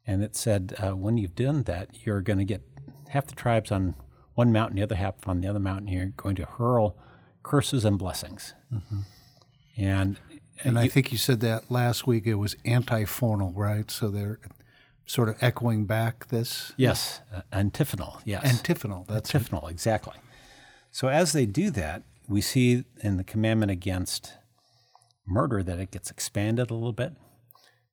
And 0.06 0.22
it 0.22 0.36
said, 0.36 0.75
uh, 0.82 0.92
when 0.92 1.18
you've 1.18 1.34
done 1.34 1.64
that, 1.64 2.06
you're 2.06 2.22
going 2.22 2.38
to 2.38 2.44
get 2.44 2.62
half 3.08 3.26
the 3.26 3.34
tribes 3.34 3.70
on 3.70 3.94
one 4.34 4.52
mountain, 4.52 4.76
the 4.76 4.82
other 4.82 4.94
half 4.94 5.14
on 5.26 5.40
the 5.40 5.48
other 5.48 5.58
mountain. 5.58 5.88
You're 5.88 6.06
going 6.06 6.36
to 6.36 6.44
hurl 6.44 6.96
curses 7.42 7.84
and 7.84 7.98
blessings. 7.98 8.54
Mm-hmm. 8.72 9.00
And 9.78 10.18
and 10.64 10.75
you, 10.76 10.80
I 10.80 10.88
think 10.88 11.12
you 11.12 11.18
said 11.18 11.40
that 11.40 11.70
last 11.70 12.06
week. 12.06 12.26
It 12.26 12.36
was 12.36 12.56
antiphonal, 12.64 13.52
right? 13.52 13.90
So 13.90 14.08
they're 14.08 14.38
sort 15.06 15.28
of 15.28 15.36
echoing 15.40 15.86
back 15.86 16.26
this? 16.28 16.72
Yes, 16.76 17.20
uh, 17.34 17.42
antiphonal, 17.52 18.20
yes. 18.25 18.44
Antiphonal, 18.44 19.06
that's 19.08 19.34
Antiphonal, 19.34 19.68
exactly. 19.68 20.14
So 20.90 21.08
as 21.08 21.32
they 21.32 21.46
do 21.46 21.70
that, 21.70 22.02
we 22.28 22.40
see 22.40 22.84
in 23.00 23.16
the 23.16 23.25
commandment 23.25 23.70
against 23.70 24.34
murder 25.26 25.62
that 25.62 25.78
it 25.78 25.90
gets 25.90 26.10
expanded 26.10 26.70
a 26.70 26.75
little 26.75 26.92
bit, 26.92 27.12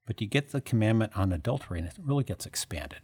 but 0.05 0.22
you 0.22 0.27
get 0.27 0.51
the 0.51 0.62
commandment 0.62 1.12
on 1.15 1.32
adultery 1.32 1.79
and 1.79 1.88
it 1.88 1.96
really 2.03 2.24
gets 2.24 2.46
expanded. 2.46 3.00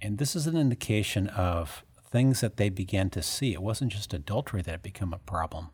And 0.00 0.18
this 0.18 0.36
is 0.36 0.46
an 0.46 0.56
indication 0.56 1.28
of 1.28 1.84
things 2.10 2.40
that 2.40 2.56
they 2.56 2.68
began 2.68 3.10
to 3.10 3.22
see. 3.22 3.52
It 3.52 3.62
wasn't 3.62 3.92
just 3.92 4.14
adultery 4.14 4.62
that 4.62 4.70
had 4.70 4.82
become 4.82 5.12
a 5.12 5.18
problem, 5.18 5.68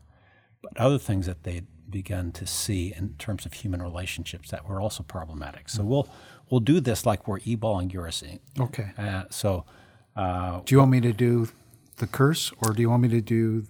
but 0.61 0.77
other 0.77 0.97
things 0.97 1.25
that 1.27 1.43
they 1.43 1.61
begun 1.89 2.31
to 2.31 2.47
see 2.47 2.93
in 2.97 3.15
terms 3.17 3.45
of 3.45 3.53
human 3.53 3.81
relationships 3.81 4.49
that 4.49 4.67
were 4.67 4.81
also 4.81 5.03
problematic. 5.03 5.69
So 5.69 5.83
we'll 5.83 6.09
we'll 6.49 6.59
do 6.59 6.79
this 6.79 7.05
like 7.05 7.27
we're 7.27 7.39
Ebal 7.45 7.79
and 7.79 7.89
Gerizim. 7.91 8.39
Okay. 8.59 8.91
Uh, 8.97 9.23
so 9.29 9.65
uh, 10.15 10.61
Do 10.65 10.73
you 10.75 10.79
want 10.79 10.91
me 10.91 11.01
to 11.01 11.13
do 11.13 11.49
the 11.97 12.07
curse 12.07 12.51
or 12.61 12.73
do 12.73 12.81
you 12.81 12.89
want 12.89 13.01
me 13.03 13.09
to 13.09 13.21
do 13.21 13.65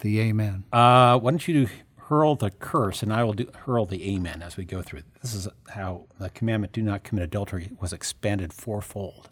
the 0.00 0.20
amen? 0.20 0.64
uh, 0.72 1.18
why 1.18 1.30
don't 1.30 1.46
you 1.48 1.66
do 1.66 1.72
hurl 2.08 2.34
the 2.36 2.50
curse 2.50 3.02
and 3.02 3.12
I 3.12 3.24
will 3.24 3.32
do 3.32 3.48
hurl 3.64 3.86
the 3.86 4.14
amen 4.14 4.42
as 4.42 4.56
we 4.58 4.64
go 4.64 4.82
through. 4.82 5.02
This 5.22 5.34
is 5.34 5.48
how 5.70 6.06
the 6.18 6.28
commandment 6.30 6.72
"Do 6.74 6.82
not 6.82 7.02
commit 7.04 7.24
adultery" 7.24 7.70
was 7.80 7.92
expanded 7.94 8.52
fourfold. 8.52 9.30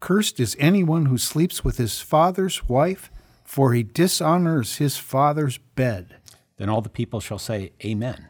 Cursed 0.00 0.40
is 0.40 0.56
anyone 0.58 1.06
who 1.06 1.18
sleeps 1.18 1.62
with 1.64 1.76
his 1.76 2.00
father's 2.00 2.68
wife, 2.68 3.10
for 3.44 3.72
he 3.74 3.82
dishonors 3.82 4.76
his 4.76 4.96
father's 4.96 5.58
bed. 5.58 6.16
Then 6.56 6.68
all 6.70 6.80
the 6.80 6.88
people 6.88 7.20
shall 7.20 7.38
say, 7.38 7.72
"Amen." 7.84 8.28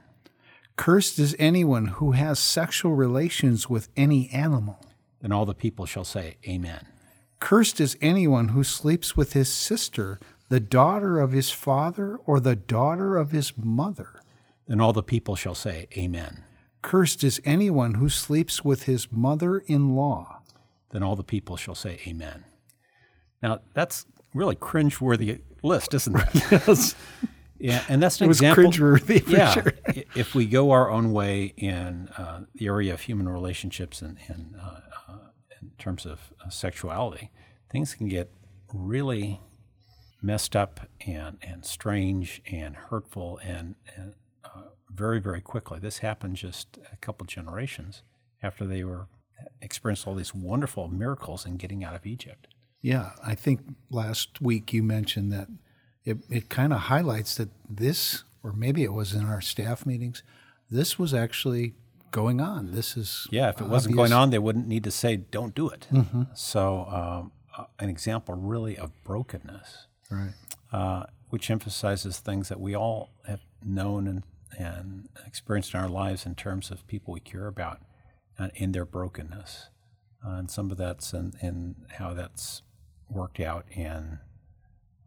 Cursed 0.81 1.19
is 1.19 1.37
anyone 1.39 1.87
who 1.87 2.13
has 2.13 2.39
sexual 2.39 2.95
relations 2.95 3.69
with 3.69 3.91
any 3.99 4.31
animal. 4.31 4.81
Then 5.21 5.31
all 5.31 5.45
the 5.45 5.53
people 5.53 5.85
shall 5.85 6.05
say, 6.05 6.39
"Amen." 6.49 6.87
Cursed 7.39 7.83
is 7.83 7.99
anyone 8.01 8.49
who 8.49 8.65
sleeps 8.65 9.15
with 9.15 9.35
his 9.35 9.53
sister, 9.53 10.19
the 10.49 10.59
daughter 10.59 11.21
of 11.21 11.33
his 11.33 11.51
father 11.51 12.17
or 12.25 12.41
the 12.41 12.57
daughter 12.57 13.19
of 13.19 13.31
his 13.31 13.53
mother. 13.59 14.23
Then 14.67 14.81
all 14.81 14.95
the 14.95 15.03
people 15.03 15.37
shall 15.37 15.55
say, 15.55 15.87
Amen. 15.99 16.45
Cursed 16.81 17.25
is 17.25 17.43
anyone 17.45 17.95
who 17.95 18.09
sleeps 18.09 18.65
with 18.65 18.85
his 18.85 19.13
mother 19.13 19.59
in 19.59 19.95
law. 19.95 20.41
Then 20.93 21.03
all 21.03 21.15
the 21.15 21.23
people 21.23 21.59
shall 21.59 21.75
say, 21.75 22.01
Amen. 22.07 22.45
Now, 23.43 23.61
that's 23.75 24.07
really 24.33 24.57
cringe-worthy 24.57 25.43
list, 25.63 25.93
isn't 25.93 26.17
it? 26.17 26.95
Yeah, 27.61 27.85
and 27.89 28.03
that's 28.03 28.21
an 28.21 28.25
It 28.25 28.29
was 28.29 28.39
example. 28.39 28.65
cringeworthy 28.65 29.23
for 29.23 29.31
yeah, 29.31 29.53
sure. 29.53 29.73
if 30.15 30.35
we 30.35 30.47
go 30.47 30.71
our 30.71 30.91
own 30.91 31.13
way 31.13 31.53
in 31.59 32.09
uh, 32.17 32.45
the 32.55 32.67
area 32.67 32.95
of 32.95 33.03
human 33.03 33.29
relationships 33.29 34.01
and, 34.01 34.17
and 34.29 34.55
uh, 34.61 34.81
uh, 35.09 35.19
in 35.61 35.71
terms 35.79 36.07
of 36.07 36.33
uh, 36.45 36.49
sexuality, 36.49 37.31
things 37.71 37.95
can 37.95 38.09
get 38.09 38.33
really 38.73 39.41
messed 40.23 40.57
up 40.57 40.81
and, 41.07 41.37
and 41.43 41.65
strange 41.65 42.41
and 42.51 42.77
hurtful 42.77 43.39
and, 43.45 43.75
and 43.95 44.15
uh, 44.45 44.63
very, 44.91 45.21
very 45.21 45.41
quickly. 45.43 45.79
This 45.79 45.99
happened 45.99 46.37
just 46.37 46.79
a 46.93 46.97
couple 46.97 47.27
generations 47.27 48.03
after 48.43 48.65
they 48.67 48.85
were 48.85 49.07
experienced 49.61 50.07
all 50.07 50.15
these 50.15 50.35
wonderful 50.35 50.89
miracles 50.89 51.45
in 51.47 51.57
getting 51.57 51.85
out 51.85 51.95
of 51.95 52.07
Egypt. 52.07 52.49
Yeah, 52.83 53.11
I 53.23 53.35
think 53.35 53.61
last 53.91 54.41
week 54.41 54.73
you 54.73 54.83
mentioned 54.83 55.31
that 55.33 55.49
it, 56.05 56.19
it 56.31 56.49
kind 56.49 56.73
of 56.73 56.81
highlights 56.81 57.35
that 57.37 57.51
this, 57.69 58.25
or 58.43 58.53
maybe 58.53 58.83
it 58.85 58.93
was 58.93 59.13
in 59.15 59.25
our 59.27 59.41
staff 59.41 59.85
meetings, 59.87 60.23
this 60.71 60.99
was 60.99 61.13
actually 61.15 61.75
going 62.11 62.41
on. 62.41 62.73
This 62.73 62.97
is 62.97 63.27
Yeah, 63.31 63.51
if 63.51 63.61
it 63.61 63.69
wasn't 63.69 63.97
going 63.97 64.13
on, 64.13 64.31
they 64.31 64.39
wouldn't 64.39 64.67
need 64.67 64.85
to 64.85 64.91
say, 64.91 65.17
don't 65.17 65.55
do 65.55 65.69
it. 65.69 65.87
So, 66.35 66.87
um, 66.87 67.33
an 67.79 67.89
example 67.89 68.35
really 68.35 68.77
of 68.79 68.91
brokenness, 69.05 69.87
Right. 70.11 70.33
uh, 70.73 71.05
which 71.29 71.51
emphasizes 71.51 72.19
things 72.19 72.49
that 72.49 72.61
we 72.61 72.75
all 72.75 73.11
have 73.27 73.41
known 73.65 74.07
and, 74.07 74.23
and 74.59 75.09
experienced 75.27 75.75
in 75.75 75.81
our 75.81 75.89
lives 75.89 76.25
in 76.27 76.35
terms 76.35 76.71
of 76.71 76.87
people 76.87 77.13
we 77.15 77.21
care 77.21 77.47
about 77.47 77.81
uh, 78.39 78.49
in 78.55 78.73
their 78.73 78.85
brokenness. 78.87 79.69
Uh, 80.27 80.31
and 80.33 80.51
some 80.51 80.71
of 80.71 80.77
that's 80.79 81.13
in, 81.13 81.33
in 81.43 81.77
how 81.99 82.13
that's 82.15 82.63
worked 83.09 83.41
out 83.41 83.67
in 83.71 84.19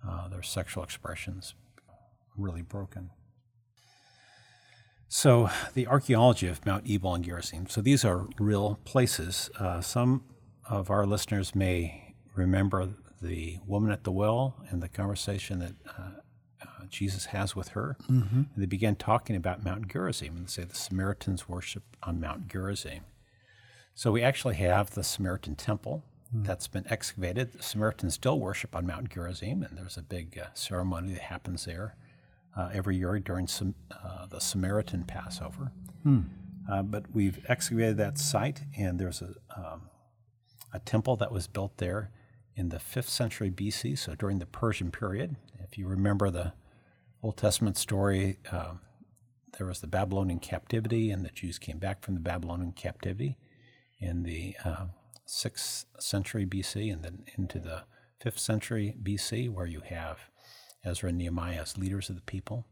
uh, 0.08 0.28
their 0.28 0.44
sexual 0.44 0.84
expressions, 0.84 1.56
really 2.38 2.62
broken. 2.62 3.10
So, 5.16 5.50
the 5.76 5.86
archaeology 5.86 6.48
of 6.48 6.66
Mount 6.66 6.90
Ebal 6.90 7.14
and 7.14 7.24
Gerizim. 7.24 7.68
So, 7.70 7.82
these 7.82 8.04
are 8.04 8.28
real 8.40 8.80
places. 8.84 9.52
Uh, 9.60 9.80
some 9.80 10.24
of 10.68 10.90
our 10.90 11.06
listeners 11.06 11.54
may 11.54 12.16
remember 12.36 12.90
the 13.22 13.60
woman 13.68 13.92
at 13.92 14.06
the 14.06 14.12
well 14.12 14.56
and 14.70 14.82
the 14.82 14.90
conversation 14.90 15.60
that 15.60 15.76
uh, 15.88 16.02
uh, 16.64 16.86
Jesus 16.90 17.26
has 17.26 17.56
with 17.56 17.70
her. 17.70 17.96
And 18.08 18.50
they 18.58 18.66
began 18.66 18.96
talking 18.96 19.36
about 19.36 19.64
Mount 19.64 19.88
Gerizim 19.88 20.36
and 20.36 20.50
say 20.50 20.64
the 20.64 20.74
Samaritans 20.76 21.48
worship 21.48 21.84
on 22.02 22.20
Mount 22.20 22.48
Gerizim. 22.48 23.02
So, 23.94 24.12
we 24.12 24.24
actually 24.24 24.56
have 24.56 24.92
the 24.96 25.04
Samaritan 25.04 25.56
temple 25.56 26.04
that's 26.42 26.68
been 26.68 26.86
excavated. 26.90 27.54
The 27.54 27.64
Samaritans 27.64 28.16
still 28.16 28.40
worship 28.40 28.76
on 28.76 28.88
Mount 28.88 29.10
Gerizim, 29.10 29.62
and 29.64 29.78
there's 29.78 29.98
a 29.98 30.02
big 30.02 30.38
uh, 30.38 30.48
ceremony 30.54 31.14
that 31.14 31.22
happens 31.22 31.66
there 31.66 31.96
uh, 32.58 32.70
every 32.74 32.98
year 32.98 33.20
during 33.20 33.48
Sam- 33.48 33.76
uh, 33.92 34.26
the 34.26 34.40
Samaritan 34.40 35.04
Passover. 35.04 35.72
Uh, 36.72 36.82
but 36.82 37.06
we've 37.14 37.40
excavated 37.48 37.98
that 37.98 38.18
site, 38.18 38.62
and 38.78 39.00
there's 39.00 39.22
a, 39.22 39.36
um, 39.56 39.90
a 40.74 40.80
temple 40.80 41.16
that 41.18 41.32
was 41.32 41.46
built 41.48 41.78
there 41.78 42.12
in 42.56 42.70
the 42.70 42.78
5th 42.78 43.10
century 43.10 43.52
BC, 43.52 43.98
so 43.98 44.16
during 44.16 44.40
the 44.40 44.46
Persian 44.46 44.92
period. 44.92 45.36
If 45.60 45.78
you 45.78 45.88
remember 45.88 46.30
the 46.30 46.54
Old 47.22 47.38
Testament 47.38 47.78
story, 47.78 48.38
um, 48.52 48.80
there 49.58 49.68
was 49.68 49.82
the 49.82 49.88
Babylonian 49.88 50.40
captivity, 50.40 51.12
and 51.12 51.24
the 51.26 51.30
Jews 51.30 51.60
came 51.60 51.78
back 51.80 52.02
from 52.04 52.14
the 52.16 52.20
Babylonian 52.20 52.72
captivity 52.74 53.38
And 54.00 54.26
the 54.26 54.56
uh, 54.64 54.86
6th 55.28 55.86
century 56.00 56.46
BC 56.46 56.92
and 56.92 57.04
then 57.04 57.26
into 57.38 57.60
the 57.60 57.84
5th 58.24 58.40
century 58.40 58.96
BC, 59.02 59.50
where 59.50 59.66
you 59.66 59.82
have 59.82 60.20
Ezra 60.84 61.10
and 61.10 61.18
Nehemiah 61.18 61.62
as 61.62 61.78
leaders 61.78 62.10
of 62.10 62.16
the 62.16 62.22
people. 62.22 62.66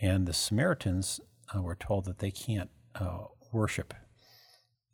And 0.00 0.26
the 0.26 0.32
Samaritans 0.32 1.20
uh, 1.54 1.62
were 1.62 1.74
told 1.74 2.04
that 2.06 2.18
they 2.18 2.30
can't 2.30 2.70
uh, 2.94 3.24
worship 3.52 3.94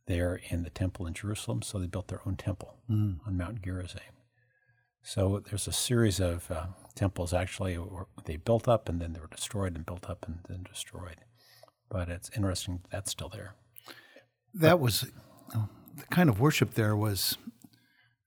there 0.06 0.40
in 0.48 0.62
the 0.62 0.70
temple 0.70 1.06
in 1.06 1.14
Jerusalem, 1.14 1.62
so 1.62 1.78
they 1.78 1.86
built 1.86 2.08
their 2.08 2.20
own 2.26 2.36
temple 2.36 2.76
on 2.88 3.20
Mount 3.36 3.62
Gerizim. 3.62 4.00
So 5.02 5.42
there's 5.48 5.68
a 5.68 5.72
series 5.72 6.20
of 6.20 6.50
uh, 6.50 6.66
temples 6.94 7.32
actually 7.32 7.78
they 8.26 8.36
built 8.36 8.68
up 8.68 8.88
and 8.88 9.00
then 9.00 9.12
they 9.12 9.20
were 9.20 9.28
destroyed 9.28 9.74
and 9.74 9.86
built 9.86 10.10
up 10.10 10.26
and 10.26 10.40
then 10.48 10.62
destroyed. 10.62 11.16
But 11.88 12.08
it's 12.08 12.30
interesting 12.36 12.80
that 12.82 12.90
that's 12.90 13.10
still 13.10 13.28
there. 13.28 13.54
That 14.52 14.78
was 14.78 15.10
oh, 15.54 15.68
the 15.96 16.06
kind 16.06 16.28
of 16.28 16.40
worship 16.40 16.74
there 16.74 16.96
was, 16.96 17.38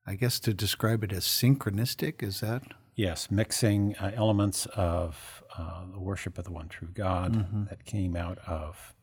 I 0.06 0.16
guess, 0.16 0.40
to 0.42 0.54
describe 0.54 1.04
it 1.04 1.12
as 1.12 1.24
synchronistic. 1.26 2.24
Is 2.24 2.40
that? 2.42 2.64
Yes, 2.96 3.32
mixing 3.32 3.96
uh, 3.96 4.12
elements 4.16 4.68
of 4.76 5.44
uh, 5.58 5.86
the 5.92 6.00
worship 6.00 6.38
of 6.38 6.46
the 6.46 6.52
one 6.52 6.68
true 6.68 6.90
God 6.94 7.68
that 7.70 7.86
came 7.86 8.16
out 8.16 8.38
of 8.46 8.94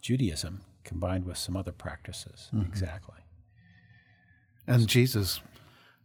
Judaism 0.00 0.62
combined 0.84 1.24
with 1.24 1.38
some 1.38 1.56
other 1.56 1.70
practices. 1.70 2.50
Exactly. 2.66 3.14
And 4.66 4.88
Jesus 4.88 5.40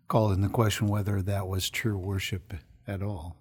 called 0.08 0.34
in 0.34 0.42
the 0.42 0.50
question 0.50 0.88
whether 0.88 1.22
that 1.22 1.48
was 1.48 1.70
true 1.70 1.98
worship 1.98 2.54
at 2.88 3.02
all. 3.02 3.36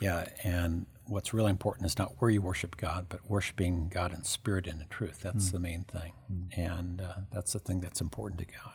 Yeah, 0.00 0.28
and 0.42 0.86
what's 1.06 1.32
really 1.32 1.50
important 1.50 1.86
is 1.86 1.98
not 1.98 2.14
where 2.18 2.30
you 2.30 2.42
worship 2.42 2.76
God, 2.76 3.06
but 3.08 3.28
worshiping 3.28 3.88
God 3.88 4.12
in 4.12 4.24
spirit 4.24 4.66
and 4.66 4.80
in 4.80 4.88
truth. 4.88 5.20
That's 5.22 5.50
the 5.50 5.58
main 5.58 5.84
thing. 5.84 6.12
And 6.56 7.00
uh, 7.00 7.14
that's 7.32 7.52
the 7.52 7.58
thing 7.58 7.80
that's 7.80 8.00
important 8.00 8.40
to 8.40 8.46
God. 8.46 8.74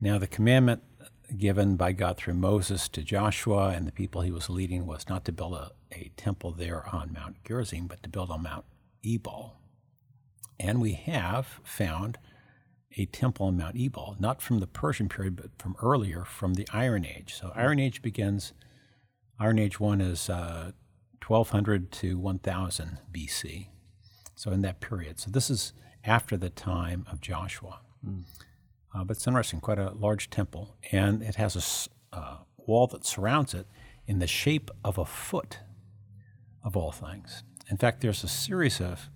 Now, 0.00 0.18
the 0.18 0.26
commandment 0.26 0.82
given 1.36 1.76
by 1.76 1.92
God 1.92 2.16
through 2.16 2.34
Moses 2.34 2.88
to 2.88 3.02
Joshua 3.02 3.70
and 3.70 3.86
the 3.86 3.92
people 3.92 4.22
he 4.22 4.30
was 4.30 4.48
leading 4.48 4.86
was 4.86 5.08
not 5.08 5.24
to 5.26 5.32
build 5.32 5.54
a, 5.54 5.72
a 5.92 6.10
temple 6.16 6.52
there 6.52 6.88
on 6.92 7.12
Mount 7.12 7.44
Gerizim, 7.44 7.86
but 7.86 8.02
to 8.02 8.08
build 8.08 8.30
on 8.30 8.42
Mount 8.42 8.64
Ebal. 9.04 9.56
And 10.58 10.80
we 10.80 10.92
have 10.92 11.60
found 11.62 12.18
a 12.96 13.06
temple 13.06 13.46
on 13.46 13.56
Mount 13.56 13.76
Ebal, 13.76 14.16
not 14.18 14.40
from 14.40 14.60
the 14.60 14.66
Persian 14.66 15.08
period, 15.08 15.36
but 15.36 15.50
from 15.58 15.76
earlier, 15.82 16.24
from 16.24 16.54
the 16.54 16.66
Iron 16.72 17.04
Age. 17.04 17.34
So, 17.34 17.52
Iron 17.54 17.78
Age 17.78 18.00
begins, 18.02 18.52
Iron 19.40 19.58
Age 19.58 19.78
1 19.78 20.00
is 20.00 20.28
uh, 20.28 20.72
1200 21.26 21.92
to 21.92 22.18
1000 22.18 22.98
BC. 23.12 23.68
So, 24.34 24.50
in 24.52 24.62
that 24.62 24.80
period. 24.80 25.18
So, 25.18 25.30
this 25.30 25.50
is 25.50 25.72
after 26.04 26.36
the 26.36 26.50
time 26.50 27.06
of 27.10 27.20
Joshua. 27.20 27.80
Uh, 28.94 29.04
but 29.04 29.16
it's 29.16 29.26
interesting, 29.26 29.60
quite 29.60 29.78
a 29.78 29.90
large 29.90 30.30
temple, 30.30 30.76
and 30.92 31.22
it 31.22 31.34
has 31.34 31.88
a 32.12 32.16
uh, 32.16 32.36
wall 32.56 32.86
that 32.88 33.04
surrounds 33.04 33.54
it 33.54 33.66
in 34.06 34.18
the 34.18 34.26
shape 34.26 34.70
of 34.84 34.96
a 34.96 35.04
foot, 35.04 35.58
of 36.64 36.76
all 36.76 36.92
things. 36.92 37.42
In 37.70 37.76
fact, 37.76 38.00
there's 38.00 38.24
a 38.24 38.28
series 38.28 38.80
of 38.80 39.10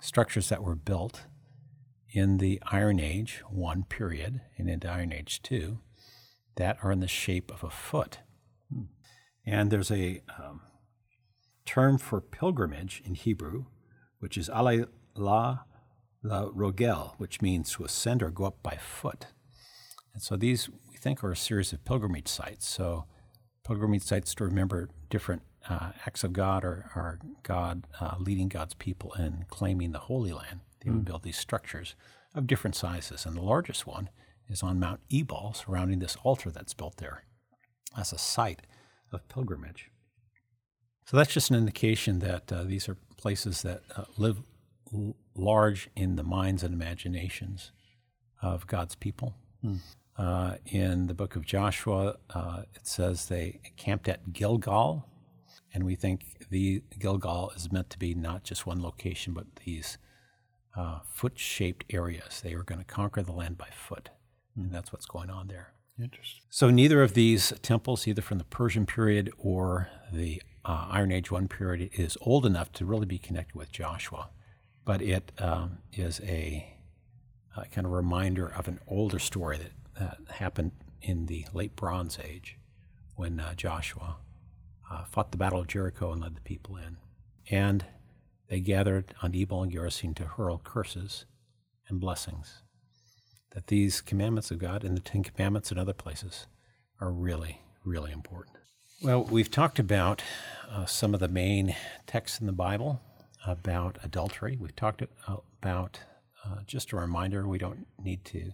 structures 0.00 0.48
that 0.48 0.62
were 0.62 0.74
built 0.74 1.22
in 2.10 2.38
the 2.38 2.60
Iron 2.70 2.98
Age 2.98 3.42
1 3.50 3.84
period 3.84 4.40
and 4.56 4.68
into 4.68 4.90
Iron 4.90 5.12
Age 5.12 5.42
2 5.42 5.78
that 6.56 6.78
are 6.82 6.90
in 6.90 7.00
the 7.00 7.08
shape 7.08 7.52
of 7.52 7.62
a 7.62 7.70
foot. 7.70 8.18
And 9.48 9.70
there's 9.70 9.90
a 9.90 10.20
um, 10.38 10.60
term 11.64 11.96
for 11.96 12.20
pilgrimage 12.20 13.02
in 13.04 13.14
Hebrew, 13.14 13.64
which 14.18 14.36
is 14.36 14.50
alay 14.50 14.86
la 15.14 15.60
la 16.22 16.50
rogel, 16.50 17.14
which 17.16 17.40
means 17.40 17.72
to 17.72 17.84
ascend 17.84 18.22
or 18.22 18.30
go 18.30 18.44
up 18.44 18.62
by 18.62 18.76
foot. 18.76 19.28
And 20.12 20.22
so 20.22 20.36
these 20.36 20.68
we 20.90 20.98
think 20.98 21.24
are 21.24 21.32
a 21.32 21.36
series 21.36 21.72
of 21.72 21.84
pilgrimage 21.86 22.28
sites. 22.28 22.68
So 22.68 23.06
pilgrimage 23.64 24.02
sites 24.02 24.34
to 24.34 24.44
remember 24.44 24.90
different 25.08 25.42
uh, 25.66 25.92
acts 26.06 26.24
of 26.24 26.34
God 26.34 26.62
or, 26.62 26.90
or 26.94 27.18
God 27.42 27.86
uh, 28.00 28.16
leading 28.18 28.48
God's 28.48 28.74
people 28.74 29.14
in 29.14 29.46
claiming 29.48 29.92
the 29.92 30.00
Holy 30.00 30.32
Land. 30.32 30.60
They 30.84 30.90
would 30.90 31.02
mm. 31.02 31.06
build 31.06 31.22
these 31.22 31.38
structures 31.38 31.94
of 32.34 32.46
different 32.46 32.76
sizes. 32.76 33.24
And 33.24 33.34
the 33.34 33.42
largest 33.42 33.86
one 33.86 34.10
is 34.46 34.62
on 34.62 34.78
Mount 34.78 35.00
Ebal, 35.10 35.54
surrounding 35.54 36.00
this 36.00 36.16
altar 36.22 36.50
that's 36.50 36.74
built 36.74 36.98
there 36.98 37.24
as 37.96 38.12
a 38.12 38.18
site 38.18 38.60
of 39.12 39.28
pilgrimage. 39.28 39.90
So 41.06 41.16
that's 41.16 41.32
just 41.32 41.50
an 41.50 41.56
indication 41.56 42.18
that 42.18 42.52
uh, 42.52 42.64
these 42.64 42.88
are 42.88 42.96
places 43.16 43.62
that 43.62 43.82
uh, 43.96 44.04
live 44.18 44.42
l- 44.92 45.16
large 45.34 45.88
in 45.96 46.16
the 46.16 46.22
minds 46.22 46.62
and 46.62 46.74
imaginations 46.74 47.72
of 48.42 48.66
God's 48.66 48.94
people. 48.94 49.34
Mm. 49.64 49.78
Uh, 50.16 50.56
in 50.66 51.06
the 51.06 51.14
book 51.14 51.36
of 51.36 51.46
Joshua, 51.46 52.16
uh, 52.30 52.62
it 52.74 52.86
says 52.86 53.26
they 53.26 53.60
camped 53.76 54.08
at 54.08 54.32
Gilgal, 54.32 55.08
and 55.72 55.84
we 55.84 55.94
think 55.94 56.46
the 56.50 56.82
Gilgal 56.98 57.52
is 57.56 57.72
meant 57.72 57.88
to 57.90 57.98
be 57.98 58.14
not 58.14 58.42
just 58.42 58.66
one 58.66 58.82
location, 58.82 59.32
but 59.32 59.46
these 59.64 59.96
uh, 60.76 61.00
foot-shaped 61.04 61.84
areas. 61.90 62.40
They 62.40 62.54
were 62.54 62.64
going 62.64 62.80
to 62.80 62.84
conquer 62.84 63.22
the 63.22 63.32
land 63.32 63.56
by 63.56 63.68
foot, 63.70 64.10
mm. 64.58 64.64
and 64.64 64.72
that's 64.72 64.92
what's 64.92 65.06
going 65.06 65.30
on 65.30 65.48
there. 65.48 65.72
Interesting. 66.00 66.42
So 66.48 66.70
neither 66.70 67.02
of 67.02 67.14
these 67.14 67.52
temples, 67.62 68.06
either 68.06 68.22
from 68.22 68.38
the 68.38 68.44
Persian 68.44 68.86
period 68.86 69.32
or 69.36 69.88
the 70.12 70.42
uh, 70.64 70.88
Iron 70.90 71.10
Age 71.10 71.30
one 71.30 71.48
period, 71.48 71.90
is 71.94 72.16
old 72.20 72.46
enough 72.46 72.72
to 72.74 72.84
really 72.84 73.06
be 73.06 73.18
connected 73.18 73.56
with 73.56 73.72
Joshua, 73.72 74.30
but 74.84 75.02
it 75.02 75.32
um, 75.38 75.78
is 75.92 76.20
a, 76.22 76.74
a, 77.56 77.66
kind 77.66 77.86
of 77.86 77.92
reminder 77.92 78.46
of 78.46 78.68
an 78.68 78.78
older 78.86 79.18
story 79.18 79.58
that, 79.58 79.72
that 79.98 80.34
happened 80.36 80.72
in 81.02 81.26
the 81.26 81.46
late 81.52 81.74
Bronze 81.74 82.18
Age 82.22 82.56
when 83.16 83.40
uh, 83.40 83.54
Joshua 83.54 84.16
uh, 84.90 85.04
fought 85.04 85.32
the 85.32 85.38
Battle 85.38 85.60
of 85.60 85.66
Jericho 85.66 86.12
and 86.12 86.22
led 86.22 86.36
the 86.36 86.40
people 86.42 86.76
in. 86.76 86.98
And 87.50 87.84
they 88.48 88.60
gathered 88.60 89.14
on 89.22 89.34
Ebal 89.34 89.64
and 89.64 89.72
Gerizim 89.72 90.14
to 90.14 90.24
hurl 90.24 90.58
curses 90.62 91.24
and 91.88 92.00
blessings 92.00 92.62
that 93.52 93.68
these 93.68 94.00
commandments 94.00 94.50
of 94.50 94.58
God 94.58 94.84
and 94.84 94.96
the 94.96 95.00
Ten 95.00 95.22
Commandments 95.22 95.70
and 95.70 95.80
other 95.80 95.92
places 95.92 96.46
are 97.00 97.10
really, 97.10 97.62
really 97.84 98.12
important. 98.12 98.56
Well, 99.02 99.24
we've 99.24 99.50
talked 99.50 99.78
about 99.78 100.22
uh, 100.68 100.86
some 100.86 101.14
of 101.14 101.20
the 101.20 101.28
main 101.28 101.76
texts 102.06 102.40
in 102.40 102.46
the 102.46 102.52
Bible 102.52 103.00
about 103.46 103.98
adultery. 104.02 104.56
We've 104.60 104.74
talked 104.74 105.02
about 105.26 106.00
uh, 106.44 106.58
just 106.66 106.92
a 106.92 106.96
reminder 106.96 107.46
we 107.46 107.58
don't 107.58 107.86
need 108.02 108.24
to 108.26 108.52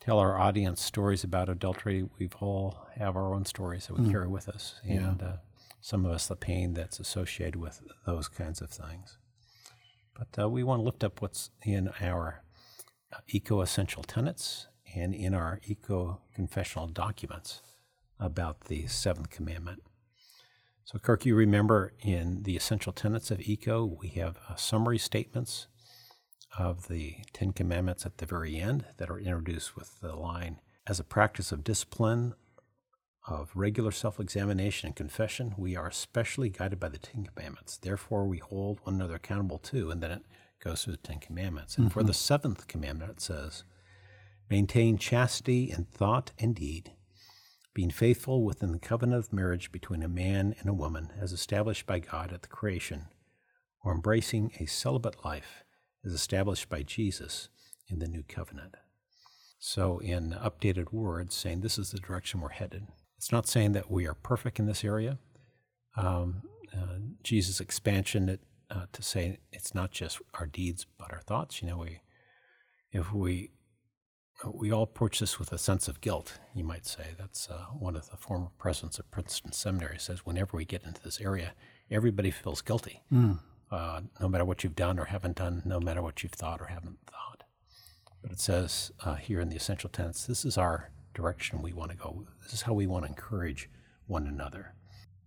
tell 0.00 0.18
our 0.18 0.38
audience 0.38 0.82
stories 0.82 1.24
about 1.24 1.48
adultery. 1.48 2.08
We've 2.18 2.34
all 2.40 2.88
have 2.96 3.16
our 3.16 3.34
own 3.34 3.44
stories 3.44 3.86
that 3.86 3.98
we 3.98 4.06
mm. 4.06 4.10
carry 4.10 4.28
with 4.28 4.48
us, 4.48 4.80
and 4.82 5.20
yeah. 5.20 5.28
uh, 5.28 5.36
some 5.80 6.04
of 6.04 6.10
us 6.10 6.26
the 6.26 6.36
pain 6.36 6.74
that's 6.74 6.98
associated 6.98 7.56
with 7.56 7.80
those 8.06 8.28
kinds 8.28 8.60
of 8.60 8.70
things. 8.70 9.18
But 10.16 10.42
uh, 10.42 10.48
we 10.48 10.64
want 10.64 10.80
to 10.80 10.84
lift 10.84 11.04
up 11.04 11.22
what's 11.22 11.50
in 11.64 11.90
our 12.00 12.42
ECO 13.28 13.60
essential 13.60 14.02
tenets 14.02 14.68
and 14.94 15.14
in 15.14 15.34
our 15.34 15.60
ECO 15.66 16.20
confessional 16.34 16.86
documents 16.86 17.62
about 18.18 18.62
the 18.62 18.86
seventh 18.86 19.30
commandment. 19.30 19.82
So, 20.84 20.98
Kirk, 20.98 21.26
you 21.26 21.34
remember 21.34 21.92
in 22.00 22.44
the 22.44 22.56
essential 22.56 22.92
tenets 22.92 23.30
of 23.30 23.40
ECO, 23.40 23.84
we 23.84 24.08
have 24.08 24.38
uh, 24.48 24.54
summary 24.56 24.98
statements 24.98 25.66
of 26.58 26.88
the 26.88 27.16
Ten 27.32 27.52
Commandments 27.52 28.06
at 28.06 28.18
the 28.18 28.26
very 28.26 28.56
end 28.56 28.86
that 28.96 29.10
are 29.10 29.18
introduced 29.18 29.76
with 29.76 30.00
the 30.00 30.16
line 30.16 30.60
as 30.86 30.98
a 30.98 31.04
practice 31.04 31.52
of 31.52 31.62
discipline, 31.62 32.34
of 33.28 33.50
regular 33.54 33.90
self 33.90 34.18
examination 34.18 34.86
and 34.86 34.96
confession, 34.96 35.54
we 35.58 35.76
are 35.76 35.86
especially 35.86 36.48
guided 36.48 36.80
by 36.80 36.88
the 36.88 36.98
Ten 36.98 37.24
Commandments. 37.24 37.76
Therefore, 37.76 38.26
we 38.26 38.38
hold 38.38 38.80
one 38.84 38.94
another 38.94 39.16
accountable 39.16 39.58
too. 39.58 39.90
And 39.90 40.02
then 40.02 40.10
it 40.10 40.22
goes 40.62 40.84
through 40.84 40.94
the 40.94 40.98
Ten 40.98 41.18
Commandments. 41.18 41.76
And 41.76 41.86
mm-hmm. 41.86 41.92
for 41.92 42.02
the 42.02 42.14
seventh 42.14 42.66
commandment, 42.68 43.10
it 43.10 43.20
says, 43.20 43.64
Maintain 44.50 44.96
chastity 44.96 45.70
in 45.70 45.84
thought 45.84 46.32
and 46.38 46.54
deed, 46.54 46.92
being 47.74 47.90
faithful 47.90 48.44
within 48.44 48.72
the 48.72 48.78
covenant 48.78 49.18
of 49.18 49.32
marriage 49.32 49.70
between 49.70 50.02
a 50.02 50.08
man 50.08 50.54
and 50.58 50.68
a 50.68 50.74
woman 50.74 51.12
as 51.20 51.32
established 51.32 51.86
by 51.86 51.98
God 51.98 52.32
at 52.32 52.42
the 52.42 52.48
creation, 52.48 53.06
or 53.84 53.92
embracing 53.92 54.52
a 54.58 54.66
celibate 54.66 55.24
life 55.24 55.64
as 56.04 56.12
established 56.12 56.68
by 56.68 56.82
Jesus 56.82 57.48
in 57.88 57.98
the 57.98 58.08
new 58.08 58.22
covenant. 58.26 58.74
So, 59.58 59.98
in 59.98 60.30
updated 60.30 60.92
words, 60.92 61.34
saying 61.34 61.60
this 61.60 61.78
is 61.78 61.90
the 61.90 61.98
direction 61.98 62.40
we're 62.40 62.50
headed. 62.50 62.86
It's 63.16 63.32
not 63.32 63.48
saying 63.48 63.72
that 63.72 63.90
we 63.90 64.06
are 64.06 64.14
perfect 64.14 64.60
in 64.60 64.66
this 64.66 64.84
area. 64.84 65.18
Um, 65.96 66.42
uh, 66.72 66.98
Jesus' 67.22 67.60
expansion 67.60 68.28
it 68.28 68.40
uh, 68.70 68.86
to 68.92 69.02
say 69.02 69.38
it's 69.52 69.74
not 69.74 69.90
just 69.90 70.20
our 70.34 70.46
deeds 70.46 70.86
but 70.98 71.12
our 71.12 71.20
thoughts. 71.20 71.62
You 71.62 71.68
know, 71.68 71.78
we 71.78 72.00
if 72.92 73.12
we 73.12 73.50
we 74.52 74.72
all 74.72 74.84
approach 74.84 75.18
this 75.18 75.38
with 75.38 75.52
a 75.52 75.58
sense 75.58 75.88
of 75.88 76.00
guilt. 76.00 76.38
You 76.54 76.64
might 76.64 76.86
say 76.86 77.08
that's 77.18 77.48
uh, 77.50 77.66
one 77.78 77.96
of 77.96 78.08
the 78.10 78.16
former 78.16 78.48
presidents 78.58 78.98
of 78.98 79.10
Princeton 79.10 79.52
Seminary 79.52 79.98
says 79.98 80.24
whenever 80.24 80.56
we 80.56 80.64
get 80.64 80.84
into 80.84 81.02
this 81.02 81.20
area, 81.20 81.54
everybody 81.90 82.30
feels 82.30 82.62
guilty, 82.62 83.02
mm. 83.12 83.38
uh, 83.70 84.00
no 84.20 84.28
matter 84.28 84.44
what 84.44 84.62
you've 84.62 84.76
done 84.76 84.98
or 84.98 85.06
haven't 85.06 85.36
done, 85.36 85.62
no 85.64 85.80
matter 85.80 86.02
what 86.02 86.22
you've 86.22 86.32
thought 86.32 86.60
or 86.60 86.66
haven't 86.66 86.98
thought. 87.06 87.44
But 88.22 88.32
it 88.32 88.40
says 88.40 88.92
uh, 89.04 89.16
here 89.16 89.40
in 89.40 89.48
the 89.48 89.56
essential 89.56 89.90
tenets, 89.90 90.26
this 90.26 90.44
is 90.44 90.56
our 90.56 90.90
direction 91.14 91.62
we 91.62 91.72
want 91.72 91.90
to 91.90 91.96
go. 91.96 92.26
This 92.42 92.52
is 92.52 92.62
how 92.62 92.74
we 92.74 92.86
want 92.86 93.04
to 93.04 93.10
encourage 93.10 93.68
one 94.06 94.26
another 94.26 94.74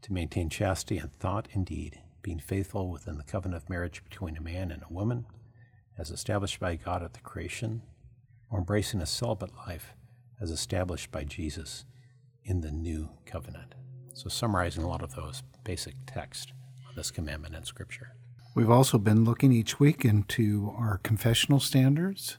to 0.04 0.14
maintain 0.14 0.50
chastity 0.50 0.98
in 0.98 1.10
thought 1.20 1.48
and 1.54 1.66
deed 1.66 2.00
being 2.22 2.40
faithful 2.40 2.90
within 2.90 3.18
the 3.18 3.24
covenant 3.24 3.64
of 3.64 3.70
marriage 3.70 4.04
between 4.04 4.38
a 4.38 4.42
man 4.42 4.72
and 4.72 4.84
a 4.84 4.94
woman, 4.94 5.26
as 5.98 6.12
established 6.12 6.60
by 6.60 6.76
God 6.76 7.04
at 7.04 7.14
the 7.14 7.20
creation, 7.20 7.82
or 8.50 8.60
embracing 8.60 9.02
a 9.02 9.06
celibate 9.06 9.56
life 9.68 9.94
as 10.40 10.52
established 10.52 11.12
by 11.12 11.24
Jesus 11.24 11.86
in 12.44 12.62
the 12.62 12.72
new 12.72 13.10
covenant. 13.26 13.76
So, 14.14 14.30
summarizing 14.30 14.84
a 14.84 14.90
lot 14.90 15.04
of 15.04 15.16
those 15.16 15.44
basic 15.64 15.96
texts 16.06 16.52
on 16.88 16.96
this 16.96 17.12
commandment 17.12 17.56
in 17.56 17.64
Scripture. 17.64 18.16
We've 18.54 18.70
also 18.70 18.98
been 18.98 19.24
looking 19.24 19.54
each 19.54 19.80
week 19.80 20.04
into 20.04 20.74
our 20.78 20.98
confessional 20.98 21.62
standards 21.62 22.38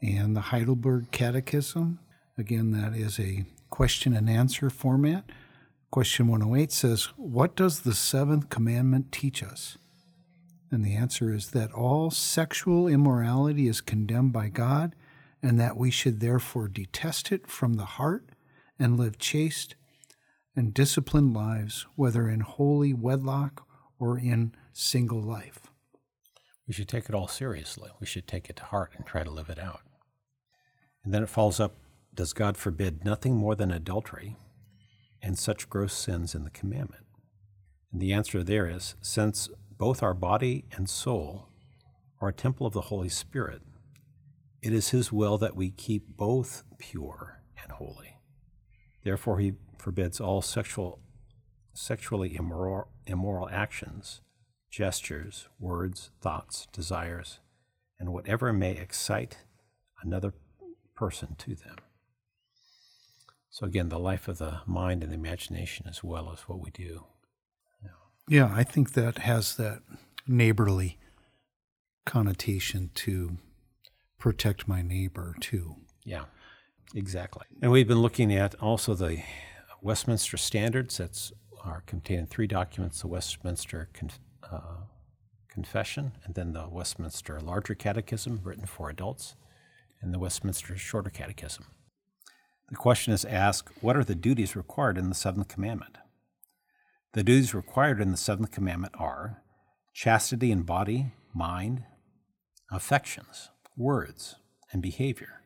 and 0.00 0.34
the 0.34 0.40
Heidelberg 0.40 1.10
Catechism. 1.10 1.98
Again, 2.38 2.70
that 2.70 2.94
is 2.94 3.20
a 3.20 3.44
question 3.68 4.14
and 4.14 4.30
answer 4.30 4.70
format 4.70 5.24
Question 5.94 6.26
108 6.26 6.72
says, 6.72 7.04
What 7.16 7.54
does 7.54 7.82
the 7.82 7.94
seventh 7.94 8.48
commandment 8.48 9.12
teach 9.12 9.44
us? 9.44 9.78
And 10.72 10.84
the 10.84 10.96
answer 10.96 11.32
is 11.32 11.52
that 11.52 11.70
all 11.70 12.10
sexual 12.10 12.88
immorality 12.88 13.68
is 13.68 13.80
condemned 13.80 14.32
by 14.32 14.48
God, 14.48 14.96
and 15.40 15.60
that 15.60 15.76
we 15.76 15.92
should 15.92 16.18
therefore 16.18 16.66
detest 16.66 17.30
it 17.30 17.46
from 17.46 17.74
the 17.74 17.84
heart 17.84 18.30
and 18.76 18.98
live 18.98 19.18
chaste 19.18 19.76
and 20.56 20.74
disciplined 20.74 21.32
lives, 21.32 21.86
whether 21.94 22.28
in 22.28 22.40
holy 22.40 22.92
wedlock 22.92 23.64
or 23.96 24.18
in 24.18 24.52
single 24.72 25.22
life. 25.22 25.60
We 26.66 26.74
should 26.74 26.88
take 26.88 27.08
it 27.08 27.14
all 27.14 27.28
seriously. 27.28 27.90
We 28.00 28.06
should 28.08 28.26
take 28.26 28.50
it 28.50 28.56
to 28.56 28.64
heart 28.64 28.94
and 28.96 29.06
try 29.06 29.22
to 29.22 29.30
live 29.30 29.48
it 29.48 29.60
out. 29.60 29.82
And 31.04 31.14
then 31.14 31.22
it 31.22 31.28
follows 31.28 31.60
up 31.60 31.76
Does 32.12 32.32
God 32.32 32.56
forbid 32.56 33.04
nothing 33.04 33.36
more 33.36 33.54
than 33.54 33.70
adultery? 33.70 34.34
And 35.24 35.38
such 35.38 35.70
gross 35.70 35.94
sins 35.94 36.34
in 36.34 36.44
the 36.44 36.50
commandment? 36.50 37.04
And 37.90 38.00
the 38.00 38.12
answer 38.12 38.44
there 38.44 38.66
is 38.66 38.94
since 39.00 39.48
both 39.78 40.02
our 40.02 40.14
body 40.14 40.66
and 40.72 40.88
soul 40.88 41.48
are 42.20 42.28
a 42.28 42.32
temple 42.32 42.66
of 42.66 42.74
the 42.74 42.82
Holy 42.82 43.08
Spirit, 43.08 43.62
it 44.62 44.72
is 44.72 44.90
His 44.90 45.10
will 45.10 45.38
that 45.38 45.56
we 45.56 45.70
keep 45.70 46.16
both 46.16 46.62
pure 46.78 47.42
and 47.62 47.72
holy. 47.72 48.18
Therefore, 49.02 49.38
He 49.38 49.54
forbids 49.78 50.20
all 50.20 50.42
sexual, 50.42 51.00
sexually 51.72 52.36
immoral, 52.36 52.88
immoral 53.06 53.48
actions, 53.50 54.20
gestures, 54.70 55.48
words, 55.58 56.10
thoughts, 56.20 56.66
desires, 56.72 57.40
and 57.98 58.12
whatever 58.12 58.52
may 58.52 58.72
excite 58.72 59.38
another 60.02 60.34
person 60.94 61.36
to 61.38 61.54
them. 61.54 61.76
So 63.54 63.66
again, 63.66 63.88
the 63.88 64.00
life 64.00 64.26
of 64.26 64.38
the 64.38 64.62
mind 64.66 65.04
and 65.04 65.12
the 65.12 65.16
imagination 65.16 65.86
as 65.88 66.02
well 66.02 66.32
as 66.32 66.40
what 66.48 66.58
we 66.58 66.72
do. 66.72 67.04
Yeah, 68.28 68.52
I 68.52 68.64
think 68.64 68.94
that 68.94 69.18
has 69.18 69.54
that 69.54 69.78
neighborly 70.26 70.98
connotation 72.04 72.90
to 72.94 73.38
protect 74.18 74.66
my 74.66 74.82
neighbor 74.82 75.36
too. 75.38 75.76
Yeah, 76.02 76.24
exactly. 76.96 77.44
And 77.62 77.70
we've 77.70 77.86
been 77.86 78.02
looking 78.02 78.34
at 78.34 78.56
also 78.56 78.92
the 78.92 79.22
Westminster 79.80 80.36
Standards 80.36 80.96
that 80.96 81.30
are 81.62 81.84
contained 81.86 82.20
in 82.22 82.26
three 82.26 82.48
documents: 82.48 83.02
the 83.02 83.06
Westminster 83.06 83.88
Conf- 83.94 84.18
uh, 84.50 84.78
Confession, 85.48 86.14
and 86.24 86.34
then 86.34 86.54
the 86.54 86.66
Westminster 86.68 87.40
Larger 87.40 87.76
Catechism, 87.76 88.40
written 88.42 88.66
for 88.66 88.90
adults, 88.90 89.36
and 90.00 90.12
the 90.12 90.18
Westminster 90.18 90.76
Shorter 90.76 91.10
Catechism. 91.10 91.66
The 92.68 92.76
question 92.76 93.12
is 93.12 93.24
asked 93.24 93.70
what 93.82 93.96
are 93.96 94.04
the 94.04 94.14
duties 94.14 94.56
required 94.56 94.98
in 94.98 95.08
the 95.08 95.14
seventh 95.14 95.48
commandment? 95.48 95.98
The 97.12 97.22
duties 97.22 97.54
required 97.54 98.00
in 98.00 98.10
the 98.10 98.16
seventh 98.16 98.50
commandment 98.50 98.94
are 98.98 99.42
chastity 99.92 100.50
in 100.50 100.62
body, 100.62 101.12
mind, 101.32 101.84
affections, 102.72 103.50
words, 103.76 104.36
and 104.72 104.82
behavior, 104.82 105.42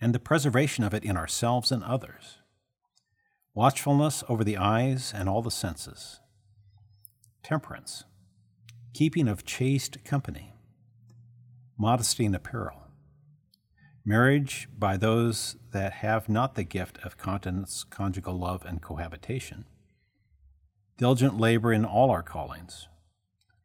and 0.00 0.14
the 0.14 0.20
preservation 0.20 0.84
of 0.84 0.94
it 0.94 1.04
in 1.04 1.16
ourselves 1.16 1.72
and 1.72 1.82
others, 1.82 2.38
watchfulness 3.54 4.22
over 4.28 4.44
the 4.44 4.56
eyes 4.56 5.12
and 5.14 5.28
all 5.28 5.42
the 5.42 5.50
senses, 5.50 6.20
temperance, 7.42 8.04
keeping 8.92 9.26
of 9.26 9.44
chaste 9.44 10.04
company, 10.04 10.54
modesty 11.76 12.24
in 12.24 12.34
apparel, 12.34 12.83
marriage 14.04 14.68
by 14.78 14.96
those 14.96 15.56
that 15.72 15.92
have 15.94 16.28
not 16.28 16.54
the 16.54 16.64
gift 16.64 16.98
of 17.04 17.16
continence, 17.16 17.84
conjugal 17.84 18.38
love, 18.38 18.64
and 18.64 18.82
cohabitation, 18.82 19.64
diligent 20.98 21.38
labor 21.38 21.72
in 21.72 21.84
all 21.84 22.10
our 22.10 22.22
callings, 22.22 22.88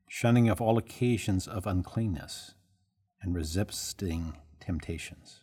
shunning 0.08 0.49
of 0.49 0.62
all 0.62 0.78
occasions 0.78 1.47
of 1.47 1.67
uncleanness, 1.67 2.54
and 3.21 3.36
resisting 3.36 4.38
temptations. 4.60 5.41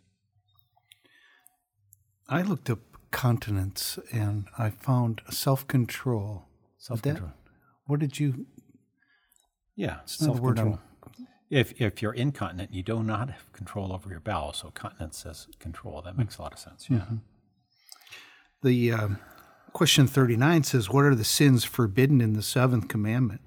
I 2.28 2.42
looked 2.42 2.70
up 2.70 2.80
continence 3.11 3.98
and 4.12 4.46
I 4.59 4.70
found 4.70 5.22
self 5.30 5.66
control. 5.68 6.46
Self 6.78 7.02
control. 7.02 7.32
What 7.87 8.00
did 8.00 8.18
you? 8.18 8.46
Yeah, 9.74 9.98
self 10.06 10.42
control. 10.42 10.80
If, 11.48 11.80
if 11.80 12.02
you're 12.02 12.12
incontinent, 12.12 12.74
you 12.74 12.82
do 12.82 13.02
not 13.02 13.30
have 13.30 13.52
control 13.52 13.92
over 13.92 14.09
your 14.09 14.20
bowels. 14.20 14.59
So 14.59 14.70
continence 14.70 15.18
says 15.18 15.46
control. 15.59 16.02
That 16.02 16.18
makes 16.18 16.38
a 16.38 16.42
lot 16.42 16.52
of 16.52 16.59
sense. 16.59 16.87
Yeah. 16.90 16.98
Mm-hmm. 16.98 17.16
The 18.62 18.92
uh, 18.92 19.09
question 19.72 20.06
39 20.06 20.64
says, 20.64 20.90
What 20.90 21.04
are 21.04 21.14
the 21.14 21.24
sins 21.24 21.62
forbidden 21.62 22.20
in 22.20 22.32
the 22.32 22.42
seventh 22.42 22.88
commandment? 22.88 23.40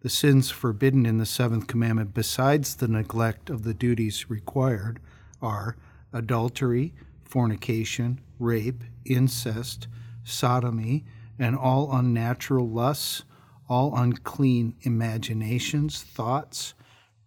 The 0.00 0.08
sins 0.08 0.50
forbidden 0.50 1.06
in 1.06 1.18
the 1.18 1.26
seventh 1.26 1.66
commandment, 1.66 2.14
besides 2.14 2.76
the 2.76 2.88
neglect 2.88 3.50
of 3.50 3.62
the 3.62 3.74
duties 3.74 4.30
required, 4.30 5.00
are 5.42 5.76
adultery, 6.12 6.94
fornication, 7.24 8.20
rape, 8.38 8.84
incest, 9.04 9.88
sodomy, 10.24 11.04
and 11.38 11.56
all 11.56 11.92
unnatural 11.92 12.68
lusts, 12.68 13.24
all 13.68 13.96
unclean 13.96 14.74
imaginations, 14.82 16.02
thoughts, 16.02 16.74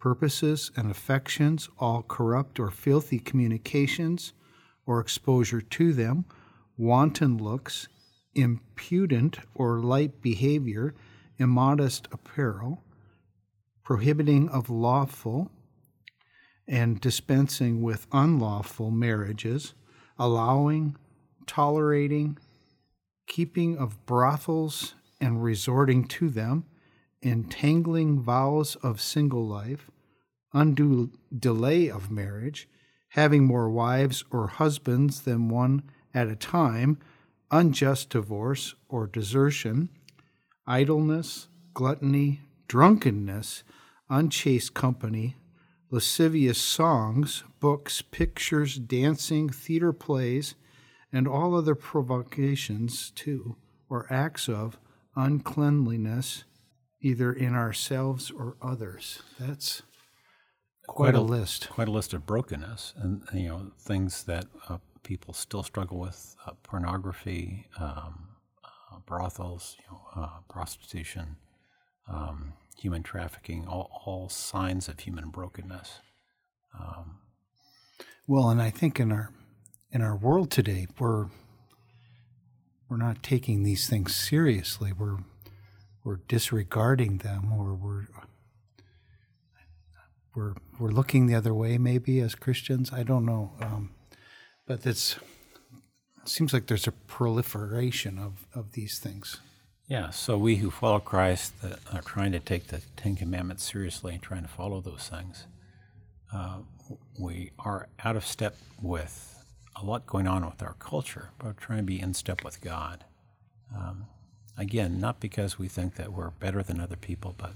purposes, 0.00 0.72
and 0.76 0.90
affections, 0.90 1.68
all 1.78 2.02
corrupt 2.02 2.58
or 2.58 2.70
filthy 2.70 3.18
communications 3.18 4.32
or 4.86 4.98
exposure 4.98 5.60
to 5.60 5.92
them, 5.92 6.24
wanton 6.76 7.36
looks, 7.36 7.86
impudent 8.34 9.38
or 9.54 9.80
light 9.80 10.20
behavior, 10.22 10.94
immodest 11.38 12.08
apparel, 12.10 12.82
prohibiting 13.84 14.48
of 14.48 14.70
lawful 14.70 15.50
and 16.66 17.00
dispensing 17.00 17.82
with 17.82 18.06
unlawful 18.12 18.90
marriages, 18.90 19.74
allowing, 20.18 20.96
tolerating, 21.46 22.38
keeping 23.26 23.76
of 23.76 24.06
brothels 24.06 24.94
and 25.20 25.42
resorting 25.42 26.04
to 26.04 26.28
them, 26.28 26.64
entangling 27.22 28.20
vows 28.20 28.76
of 28.76 29.00
single 29.00 29.46
life, 29.46 29.90
undue 30.52 31.10
delay 31.36 31.90
of 31.90 32.10
marriage, 32.10 32.68
having 33.10 33.44
more 33.44 33.70
wives 33.70 34.24
or 34.30 34.46
husbands 34.46 35.22
than 35.22 35.48
one 35.48 35.82
at 36.14 36.28
a 36.28 36.36
time, 36.36 36.98
unjust 37.50 38.10
divorce 38.10 38.74
or 38.88 39.06
desertion, 39.06 39.88
idleness, 40.66 41.48
gluttony, 41.74 42.40
drunkenness, 42.68 43.64
unchaste 44.08 44.74
company, 44.74 45.36
lascivious 45.90 46.58
songs, 46.58 47.42
books, 47.58 48.02
pictures, 48.02 48.78
dancing, 48.78 49.48
theater 49.48 49.92
plays, 49.92 50.54
and 51.12 51.26
all 51.26 51.56
other 51.56 51.74
provocations 51.74 53.10
to 53.10 53.56
or 53.88 54.06
acts 54.08 54.48
of 54.48 54.78
uncleanliness 55.16 56.44
either 57.00 57.32
in 57.32 57.54
ourselves 57.54 58.30
or 58.30 58.56
others. 58.60 59.22
That's 59.38 59.82
quite, 60.86 61.12
quite 61.12 61.14
a, 61.14 61.18
a, 61.18 61.22
list. 61.22 61.68
Quite 61.70 61.88
a 61.88 61.92
list 61.92 62.12
of 62.12 62.26
brokenness, 62.26 62.94
and 62.96 63.22
you 63.32 63.48
know 63.48 63.72
things 63.78 64.24
that 64.24 64.46
uh, 64.68 64.78
people 65.02 65.34
still 65.34 65.62
struggle 65.62 65.98
with: 65.98 66.36
uh, 66.46 66.52
pornography, 66.62 67.66
um, 67.78 68.28
uh, 68.64 68.98
brothels, 69.06 69.76
you 69.78 69.84
know, 69.90 70.22
uh, 70.22 70.40
prostitution, 70.48 71.36
um, 72.08 72.54
human 72.76 73.02
trafficking, 73.02 73.66
all, 73.66 74.02
all, 74.04 74.28
signs 74.28 74.88
of 74.88 75.00
human 75.00 75.30
brokenness. 75.30 76.00
Um, 76.78 77.18
well, 78.26 78.48
and 78.50 78.60
I 78.60 78.70
think 78.70 79.00
in 79.00 79.12
our 79.12 79.30
in 79.90 80.02
our 80.02 80.16
world 80.16 80.50
today, 80.50 80.86
we're 80.98 81.26
we're 82.88 82.96
not 82.96 83.22
taking 83.22 83.62
these 83.62 83.88
things 83.88 84.14
seriously. 84.14 84.92
We're 84.92 85.18
we're 86.04 86.20
disregarding 86.28 87.18
them 87.18 87.52
or 87.52 87.74
we're 87.74 88.06
we're 90.34 90.54
we're 90.78 90.90
looking 90.90 91.26
the 91.26 91.34
other 91.34 91.52
way 91.52 91.78
maybe 91.78 92.20
as 92.20 92.34
Christians. 92.34 92.92
I 92.92 93.02
don't 93.02 93.26
know, 93.26 93.52
um, 93.60 93.90
but 94.66 94.86
it's 94.86 95.16
it 96.22 96.28
seems 96.28 96.52
like 96.52 96.66
there's 96.66 96.86
a 96.86 96.92
proliferation 96.92 98.18
of 98.18 98.46
of 98.54 98.72
these 98.72 98.98
things. 98.98 99.38
Yeah. 99.88 100.10
So 100.10 100.38
we 100.38 100.56
who 100.56 100.70
follow 100.70 101.00
Christ 101.00 101.60
that 101.62 101.80
are 101.92 102.02
trying 102.02 102.32
to 102.32 102.38
take 102.38 102.68
the 102.68 102.80
Ten 102.96 103.16
Commandments 103.16 103.64
seriously 103.70 104.14
and 104.14 104.22
trying 104.22 104.42
to 104.42 104.48
follow 104.48 104.80
those 104.80 105.08
things, 105.08 105.46
uh, 106.32 106.58
we 107.18 107.50
are 107.58 107.88
out 108.04 108.14
of 108.16 108.24
step 108.24 108.56
with 108.80 109.44
a 109.74 109.84
lot 109.84 110.06
going 110.06 110.28
on 110.28 110.44
with 110.44 110.62
our 110.62 110.74
culture, 110.74 111.30
but 111.38 111.46
we're 111.46 111.52
trying 111.54 111.78
to 111.78 111.84
be 111.84 112.00
in 112.00 112.14
step 112.14 112.44
with 112.44 112.60
God. 112.60 113.04
Um, 113.76 114.06
Again, 114.60 115.00
not 115.00 115.20
because 115.20 115.58
we 115.58 115.68
think 115.68 115.94
that 115.94 116.12
we're 116.12 116.32
better 116.32 116.62
than 116.62 116.80
other 116.80 116.94
people, 116.94 117.34
but 117.38 117.52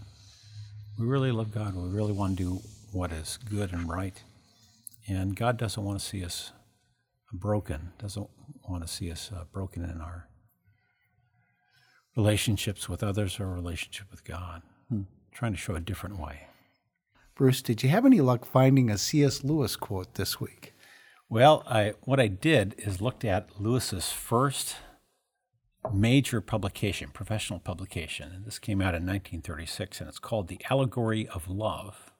we 0.99 1.05
really 1.05 1.33
love 1.33 1.53
God. 1.53 1.77
We 1.77 1.90
really 1.90 2.14
want 2.14 2.38
to 2.38 2.43
do 2.43 2.61
what 2.93 3.12
is 3.12 3.38
good 3.45 3.75
and 3.75 3.87
right. 3.87 4.23
And 5.07 5.37
God 5.37 5.59
doesn't 5.59 5.85
want 5.85 6.01
to 6.01 6.05
see 6.05 6.25
us 6.25 6.53
broken, 7.31 7.93
doesn't 7.99 8.27
want 8.67 8.87
to 8.87 8.88
see 8.90 9.12
us 9.12 9.31
uh, 9.37 9.45
broken 9.53 9.85
in 9.85 10.01
our 10.01 10.31
relationships 12.17 12.88
with 12.88 13.03
others 13.03 13.38
or 13.38 13.49
relationship 13.49 14.11
with 14.11 14.25
God. 14.25 14.62
Hmm. 14.88 15.03
Trying 15.31 15.53
to 15.53 15.59
show 15.59 15.75
a 15.75 15.81
different 15.81 16.19
way. 16.19 16.47
Bruce, 17.35 17.61
did 17.61 17.83
you 17.83 17.90
have 17.90 18.07
any 18.07 18.23
luck 18.23 18.47
finding 18.47 18.88
a 18.88 18.97
C.S. 18.97 19.45
Lewis 19.45 19.77
quote 19.77 20.14
this 20.14 20.40
week? 20.40 20.73
Well, 21.29 21.64
I, 21.69 21.93
what 22.05 22.19
I 22.19 22.29
did 22.29 22.77
is 22.79 23.03
looked 23.03 23.27
at 23.27 23.61
Lewis's 23.61 24.11
first 24.11 24.77
major 25.92 26.40
publication, 26.40 27.11
professional 27.12 27.59
publication. 27.59 28.31
And 28.33 28.44
this 28.44 28.59
came 28.59 28.81
out 28.81 28.94
in 28.94 29.03
1936, 29.03 30.01
and 30.01 30.09
it's 30.09 30.18
called 30.18 30.49
The 30.49 30.61
Allegory 30.70 31.29
of 31.29 31.49
Love. 31.49 32.12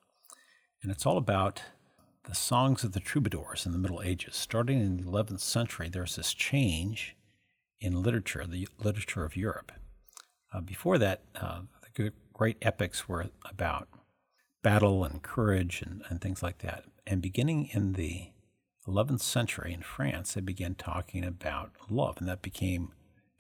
And 0.83 0.93
it's 0.93 1.07
all 1.07 1.17
about 1.17 1.63
the 2.25 2.35
songs 2.35 2.85
of 2.85 2.93
the 2.93 3.01
troubadours 3.01 3.67
in 3.67 3.73
the 3.73 3.79
Middle 3.79 4.03
Ages. 4.03 4.35
Starting 4.37 4.81
in 4.81 4.97
the 4.97 5.03
11th 5.05 5.41
century, 5.41 5.89
there's 5.89 6.17
this 6.17 6.35
change 6.35 7.17
in 7.81 8.03
literature, 8.03 8.45
the 8.47 8.69
literature 8.83 9.25
of 9.25 9.37
Europe. 9.37 9.73
Uh, 10.53 10.61
before 10.61 10.99
that, 10.99 11.23
uh, 11.35 11.61
the 11.97 12.13
great 12.33 12.57
epics 12.63 13.09
were 13.09 13.27
about 13.49 13.89
battle 14.63 15.05
and 15.05 15.23
courage 15.23 15.83
and, 15.83 16.03
and 16.09 16.21
things 16.21 16.43
like 16.43 16.59
that. 16.59 16.85
And 17.07 17.21
beginning 17.21 17.69
in 17.73 17.93
the 17.93 18.31
11th 18.87 19.21
century 19.21 19.73
in 19.73 19.83
France, 19.83 20.35
they 20.35 20.41
began 20.41 20.75
talking 20.75 21.25
about 21.25 21.73
love, 21.89 22.17
and 22.19 22.29
that 22.29 22.43
became 22.43 22.93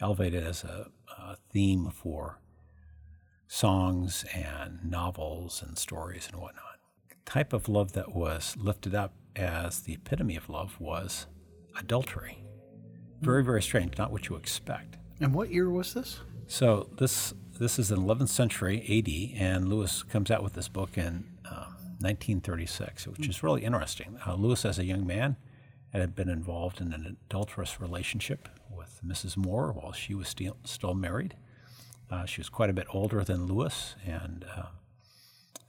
elevated 0.05 0.45
as 0.45 0.62
a, 0.64 0.90
a 1.19 1.37
theme 1.51 1.90
for 1.90 2.38
songs 3.47 4.25
and 4.35 4.79
novels 4.85 5.62
and 5.67 5.79
stories 5.79 6.29
and 6.31 6.40
whatnot. 6.40 6.79
The 7.09 7.17
type 7.25 7.55
of 7.55 7.71
love 7.71 7.93
that 7.93 8.14
was 8.14 8.55
lifted 8.59 8.95
up 8.95 9.14
as 9.35 9.81
the 9.81 9.95
epitome 9.95 10.37
of 10.37 10.51
love 10.51 10.79
was 10.79 11.27
adultery. 11.79 12.45
Very, 13.23 13.43
very 13.43 13.62
strange, 13.62 13.97
not 13.97 14.12
what 14.12 14.29
you 14.29 14.37
expect. 14.37 14.99
And 15.21 15.33
what 15.33 15.51
year 15.51 15.71
was 15.71 15.95
this? 15.95 16.21
So 16.47 16.90
this 16.99 17.33
this 17.59 17.79
is 17.79 17.90
in 17.90 18.01
11th 18.01 18.29
century 18.29 18.81
AD, 18.83 19.40
and 19.40 19.69
Lewis 19.69 20.03
comes 20.03 20.31
out 20.31 20.43
with 20.43 20.53
this 20.53 20.69
book 20.69 20.99
in 20.99 21.25
uh, 21.49 21.71
1936, 22.01 23.07
which 23.07 23.29
is 23.29 23.43
really 23.43 23.64
interesting. 23.64 24.19
Uh, 24.27 24.35
Lewis, 24.35 24.64
as 24.64 24.79
a 24.79 24.85
young 24.85 25.07
man, 25.07 25.37
had 25.93 26.17
been 26.17 26.29
involved 26.29 26.81
in 26.81 26.93
an 26.93 27.17
adulterous 27.27 27.81
relationship 27.81 28.49
Mrs. 29.07 29.37
Moore 29.37 29.73
while 29.73 29.93
she 29.93 30.14
was 30.14 30.29
still, 30.29 30.57
still 30.64 30.95
married. 30.95 31.37
Uh, 32.11 32.25
she 32.27 32.40
was 32.40 32.49
quite 32.49 32.71
a 32.71 32.75
bit 32.75 32.87
older 32.93 33.25
than 33.25 33.47
Lewis, 33.47 33.97
and 34.05 34.45
uh, 34.57 34.67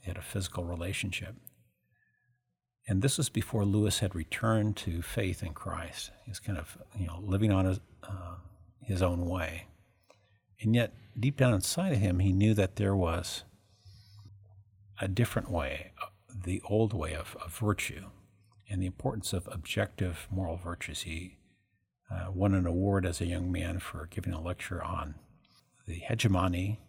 they 0.00 0.08
had 0.08 0.16
a 0.16 0.22
physical 0.22 0.64
relationship. 0.64 1.34
And 2.88 3.02
this 3.02 3.18
was 3.18 3.28
before 3.28 3.64
Lewis 3.64 3.98
had 3.98 4.14
returned 4.14 4.76
to 4.78 5.02
faith 5.02 5.42
in 5.42 5.54
Christ. 5.54 6.10
He 6.24 6.30
was 6.30 6.38
kind 6.38 6.58
of, 6.58 6.78
you 6.96 7.06
know, 7.06 7.18
living 7.20 7.50
on 7.50 7.64
his, 7.64 7.80
uh, 8.04 8.36
his 8.80 9.02
own 9.02 9.26
way. 9.26 9.66
And 10.60 10.74
yet, 10.74 10.94
deep 11.18 11.36
down 11.36 11.54
inside 11.54 11.92
of 11.92 11.98
him, 11.98 12.20
he 12.20 12.32
knew 12.32 12.54
that 12.54 12.76
there 12.76 12.94
was 12.94 13.42
a 15.00 15.08
different 15.08 15.50
way, 15.50 15.92
the 16.44 16.62
old 16.68 16.92
way 16.92 17.14
of, 17.14 17.36
of 17.44 17.52
virtue, 17.52 18.06
and 18.70 18.80
the 18.80 18.86
importance 18.86 19.32
of 19.32 19.48
objective 19.50 20.28
moral 20.30 20.56
virtues. 20.56 21.02
He 21.02 21.38
uh, 22.10 22.30
won 22.32 22.54
an 22.54 22.66
award 22.66 23.04
as 23.04 23.20
a 23.20 23.26
young 23.26 23.50
man 23.50 23.78
for 23.78 24.08
giving 24.10 24.32
a 24.32 24.40
lecture 24.40 24.82
on 24.82 25.16
the 25.86 25.94
hegemony 25.94 26.80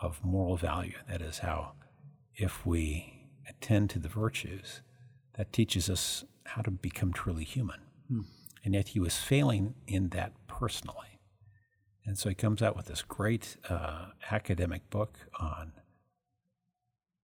of 0.00 0.24
moral 0.24 0.56
value. 0.56 0.96
That 1.08 1.22
is, 1.22 1.38
how 1.38 1.72
if 2.34 2.66
we 2.66 3.28
attend 3.48 3.90
to 3.90 3.98
the 3.98 4.08
virtues, 4.08 4.82
that 5.36 5.52
teaches 5.52 5.88
us 5.88 6.24
how 6.44 6.62
to 6.62 6.70
become 6.70 7.12
truly 7.12 7.44
human. 7.44 7.80
Hmm. 8.08 8.20
And 8.64 8.74
yet 8.74 8.88
he 8.88 9.00
was 9.00 9.18
failing 9.18 9.74
in 9.86 10.10
that 10.10 10.32
personally. 10.46 11.20
And 12.04 12.18
so 12.18 12.28
he 12.28 12.34
comes 12.34 12.62
out 12.62 12.76
with 12.76 12.86
this 12.86 13.02
great 13.02 13.56
uh, 13.68 14.06
academic 14.30 14.88
book 14.90 15.18
on 15.38 15.72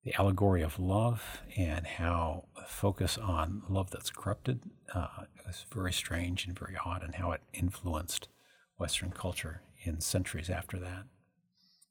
the 0.05 0.14
allegory 0.14 0.62
of 0.62 0.79
love 0.79 1.43
and 1.57 1.87
how 1.87 2.45
focus 2.68 3.16
on 3.16 3.62
love 3.68 3.90
that's 3.90 4.11
corrupted 4.11 4.61
uh, 4.94 5.07
was 5.46 5.64
very 5.72 5.92
strange 5.92 6.46
and 6.46 6.59
very 6.59 6.76
odd, 6.85 7.02
and 7.02 7.14
how 7.16 7.33
it 7.33 7.40
influenced 7.52 8.28
Western 8.76 9.11
culture 9.11 9.62
in 9.85 10.00
centuries 10.00 10.50
after 10.50 10.78
that. 10.78 11.04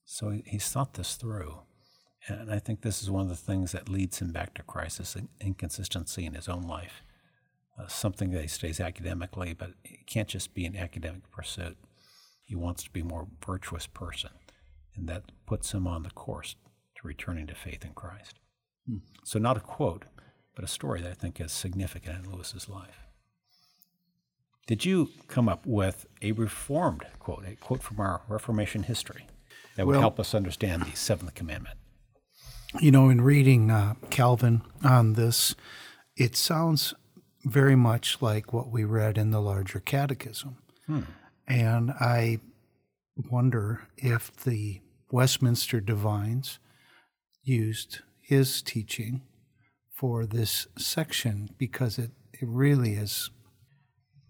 So 0.05 0.39
he's 0.45 0.69
thought 0.69 0.93
this 0.93 1.15
through. 1.15 1.61
And 2.27 2.51
I 2.51 2.59
think 2.59 2.81
this 2.81 3.01
is 3.01 3.09
one 3.09 3.23
of 3.23 3.29
the 3.29 3.35
things 3.35 3.71
that 3.71 3.89
leads 3.89 4.21
him 4.21 4.31
back 4.31 4.53
to 4.55 4.63
Christ 4.63 4.99
this 4.99 5.17
inconsistency 5.41 6.25
in 6.25 6.33
his 6.33 6.47
own 6.47 6.63
life. 6.63 7.01
Uh, 7.79 7.87
something 7.87 8.31
that 8.31 8.41
he 8.41 8.47
stays 8.47 8.79
academically, 8.79 9.53
but 9.53 9.71
it 9.83 10.07
can't 10.07 10.27
just 10.27 10.53
be 10.53 10.65
an 10.65 10.75
academic 10.75 11.29
pursuit. 11.31 11.77
He 12.43 12.55
wants 12.55 12.83
to 12.83 12.89
be 12.89 13.01
a 13.01 13.05
more 13.05 13.27
virtuous 13.45 13.85
person, 13.85 14.31
and 14.95 15.07
that 15.09 15.31
puts 15.45 15.73
him 15.73 15.85
on 15.85 16.03
the 16.03 16.09
course 16.09 16.55
to 16.95 17.07
returning 17.07 17.45
to 17.47 17.55
faith 17.55 17.85
in 17.85 17.93
Christ. 17.93 18.39
Hmm. 18.87 18.97
So, 19.23 19.37
not 19.37 19.57
a 19.57 19.59
quote, 19.59 20.05
but 20.57 20.65
a 20.65 20.67
story 20.67 21.01
that 21.01 21.11
I 21.11 21.13
think 21.13 21.39
is 21.39 21.51
significant 21.51 22.25
in 22.25 22.31
Lewis's 22.31 22.67
life. 22.67 23.05
Did 24.65 24.85
you 24.85 25.11
come 25.27 25.47
up 25.47 25.67
with 25.67 26.07
a 26.23 26.31
reformed 26.31 27.05
quote, 27.19 27.45
a 27.47 27.55
quote 27.57 27.83
from 27.83 27.99
our 27.99 28.21
Reformation 28.27 28.81
history 28.81 29.27
that 29.75 29.85
would 29.85 29.91
well, 29.91 30.01
help 30.01 30.19
us 30.19 30.33
understand 30.33 30.81
the 30.81 30.95
seventh 30.95 31.35
commandment? 31.35 31.77
You 32.81 32.89
know, 32.89 33.07
in 33.07 33.21
reading 33.21 33.69
uh, 33.69 33.93
Calvin 34.09 34.63
on 34.83 35.13
this, 35.13 35.53
it 36.15 36.35
sounds 36.35 36.95
very 37.45 37.75
much 37.75 38.19
like 38.19 38.51
what 38.51 38.71
we 38.71 38.83
read 38.83 39.19
in 39.19 39.29
the 39.29 39.39
larger 39.39 39.79
catechism. 39.79 40.57
Hmm. 40.87 41.01
And 41.47 41.91
I 41.91 42.39
wonder 43.29 43.87
if 43.95 44.35
the 44.35 44.81
Westminster 45.11 45.79
divines 45.79 46.57
used 47.43 47.99
his 48.19 48.63
teaching 48.63 49.21
for 49.97 50.27
this 50.27 50.67
section 50.77 51.49
because 51.57 51.97
it, 51.97 52.11
it 52.31 52.47
really 52.47 52.93
is 52.93 53.31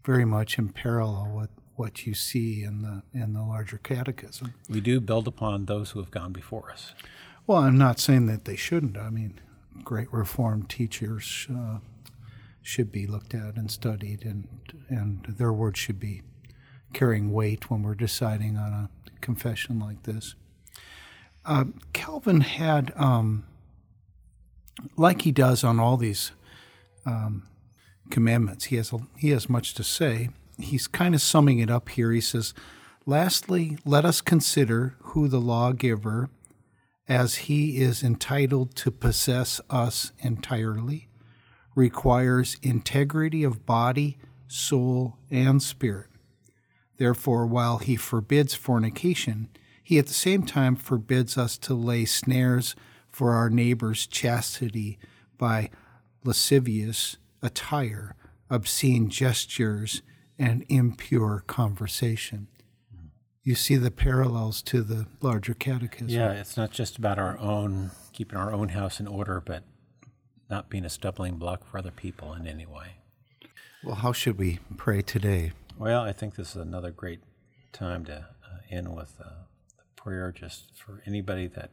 very 0.05 0.23
much 0.23 0.57
in 0.57 0.69
parallel 0.69 1.33
with 1.35 1.49
what 1.75 2.07
you 2.07 2.13
see 2.13 2.63
in 2.63 2.81
the 2.81 3.03
in 3.13 3.33
the 3.33 3.43
larger 3.43 3.77
catechism. 3.77 4.53
We 4.69 4.79
do 4.79 5.01
build 5.01 5.27
upon 5.27 5.65
those 5.65 5.91
who 5.91 5.99
have 5.99 6.09
gone 6.09 6.31
before 6.31 6.71
us. 6.71 6.93
Well, 7.45 7.57
I'm 7.57 7.77
not 7.77 7.99
saying 7.99 8.27
that 8.27 8.45
they 8.45 8.55
shouldn't. 8.55 8.97
I 8.97 9.09
mean, 9.09 9.41
great 9.83 10.11
Reformed 10.13 10.69
teachers 10.69 11.47
uh, 11.53 11.79
should 12.61 12.89
be 12.89 13.05
looked 13.05 13.33
at 13.33 13.57
and 13.57 13.69
studied, 13.69 14.23
and 14.23 14.47
and 14.87 15.25
their 15.37 15.51
words 15.51 15.77
should 15.77 15.99
be 15.99 16.21
carrying 16.93 17.33
weight 17.33 17.69
when 17.69 17.83
we're 17.83 17.93
deciding 17.93 18.55
on 18.55 18.71
a 18.71 18.89
confession 19.19 19.79
like 19.79 20.03
this. 20.03 20.35
Uh, 21.43 21.65
Calvin 21.91 22.41
had, 22.41 22.93
um, 22.95 23.45
like 24.95 25.23
he 25.23 25.31
does 25.31 25.63
on 25.63 25.79
all 25.79 25.97
these 25.97 26.31
um, 27.05 27.47
commandments, 28.09 28.65
he 28.65 28.75
has 28.75 28.91
a, 28.91 28.99
he 29.17 29.29
has 29.29 29.49
much 29.49 29.73
to 29.75 29.83
say. 29.83 30.29
He's 30.59 30.87
kind 30.87 31.13
of 31.13 31.21
summing 31.21 31.59
it 31.59 31.69
up 31.69 31.89
here. 31.89 32.11
He 32.11 32.21
says, 32.21 32.53
"Lastly, 33.05 33.77
let 33.85 34.05
us 34.05 34.21
consider 34.21 34.95
who 34.99 35.27
the 35.27 35.41
lawgiver." 35.41 36.29
as 37.07 37.35
he 37.35 37.77
is 37.77 38.03
entitled 38.03 38.75
to 38.75 38.91
possess 38.91 39.61
us 39.69 40.11
entirely, 40.19 41.07
requires 41.75 42.57
integrity 42.61 43.43
of 43.43 43.65
body, 43.65 44.17
soul, 44.47 45.17
and 45.31 45.61
spirit. 45.61 46.07
Therefore, 46.97 47.45
while 47.45 47.77
he 47.77 47.95
forbids 47.95 48.55
fornication, 48.55 49.49
he 49.83 49.99
at 49.99 50.07
the 50.07 50.13
same 50.13 50.43
time 50.43 50.75
forbids 50.75 51.37
us 51.37 51.57
to 51.59 51.73
lay 51.73 52.03
snares 52.03 52.75
for 53.17 53.33
our 53.33 53.49
neighbor's 53.49 54.05
chastity 54.05 54.99
by 55.37 55.69
lascivious 56.23 57.17
attire, 57.41 58.15
obscene 58.49 59.09
gestures, 59.09 60.01
and 60.37 60.63
impure 60.69 61.43
conversation 61.47 62.47
you 63.47 63.55
see 63.55 63.77
the 63.77 63.91
parallels 63.91 64.61
to 64.61 64.81
the 64.81 65.07
larger 65.21 65.53
catechism. 65.53 66.09
Yeah, 66.09 66.33
it's 66.33 66.57
not 66.57 66.69
just 66.69 66.97
about 66.97 67.17
our 67.17 67.39
own 67.39 67.91
keeping 68.11 68.37
our 68.37 68.51
own 68.51 68.67
house 68.67 68.99
in 68.99 69.07
order, 69.07 69.39
but 69.39 69.63
not 70.49 70.69
being 70.69 70.83
a 70.83 70.89
stumbling 70.89 71.37
block 71.37 71.65
for 71.65 71.77
other 71.77 71.91
people 71.91 72.33
in 72.33 72.45
any 72.45 72.65
way. 72.65 72.97
Well, 73.85 73.95
how 73.95 74.11
should 74.11 74.37
we 74.37 74.59
pray 74.75 75.01
today? 75.01 75.53
Well, 75.77 76.01
I 76.01 76.11
think 76.11 76.35
this 76.35 76.49
is 76.49 76.55
another 76.57 76.91
great 76.91 77.21
time 77.71 78.03
to 78.05 78.17
uh, 78.17 78.57
end 78.69 78.93
with 78.93 79.13
uh, 79.17 79.29
the 79.77 79.83
prayer 79.95 80.33
just 80.33 80.71
for 80.75 81.01
anybody 81.05 81.47
that 81.47 81.69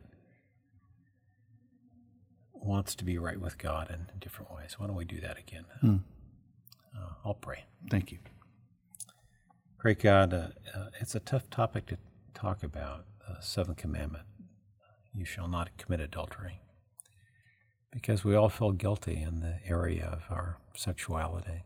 wants 2.64 2.94
to 2.96 3.04
be 3.04 3.18
right 3.18 3.40
with 3.40 3.58
God 3.58 3.90
in 3.90 4.06
different 4.18 4.54
ways. 4.54 4.78
Why 4.78 4.86
don't 4.86 4.96
we 4.96 5.04
do 5.04 5.20
that 5.20 5.38
again? 5.38 5.64
Hmm. 5.80 5.96
Uh, 6.96 7.10
I'll 7.24 7.34
pray. 7.34 7.64
Thank 7.90 8.12
you. 8.12 8.18
Great 9.78 10.00
God, 10.00 10.32
uh, 10.32 10.48
uh, 10.74 10.86
it's 11.00 11.14
a 11.14 11.20
tough 11.20 11.50
topic 11.50 11.86
to 11.86 11.98
talk 12.32 12.62
about, 12.62 13.04
the 13.28 13.36
seventh 13.40 13.78
commandment. 13.78 14.24
You 15.14 15.24
shall 15.24 15.48
not 15.48 15.76
commit 15.76 16.00
adultery. 16.00 16.60
Because 17.92 18.24
we 18.24 18.34
all 18.34 18.48
feel 18.48 18.72
guilty 18.72 19.22
in 19.22 19.40
the 19.40 19.58
area 19.66 20.06
of 20.06 20.24
our 20.30 20.58
sexuality. 20.74 21.64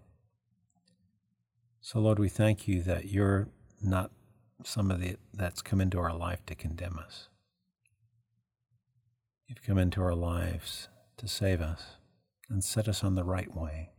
So, 1.81 2.01
Lord, 2.01 2.19
we 2.19 2.29
thank 2.29 2.69
you 2.69 2.83
that 2.83 3.07
you're 3.07 3.49
not 3.81 4.11
some 4.65 4.91
of 4.91 5.01
the 5.01 5.17
that's 5.33 5.63
come 5.63 5.81
into 5.81 5.99
our 5.99 6.15
life 6.15 6.45
to 6.47 6.55
condemn 6.55 6.99
us. 6.99 7.29
You've 9.49 9.63
come 9.63 9.79
into 9.79 10.03
our 10.03 10.15
lives 10.15 10.89
to 11.17 11.27
save 11.27 11.63
us 11.63 11.97
and 12.51 12.63
set 12.63 12.87
us 12.87 13.03
on 13.03 13.15
the 13.15 13.25
right 13.25 13.57
way. 13.57 13.93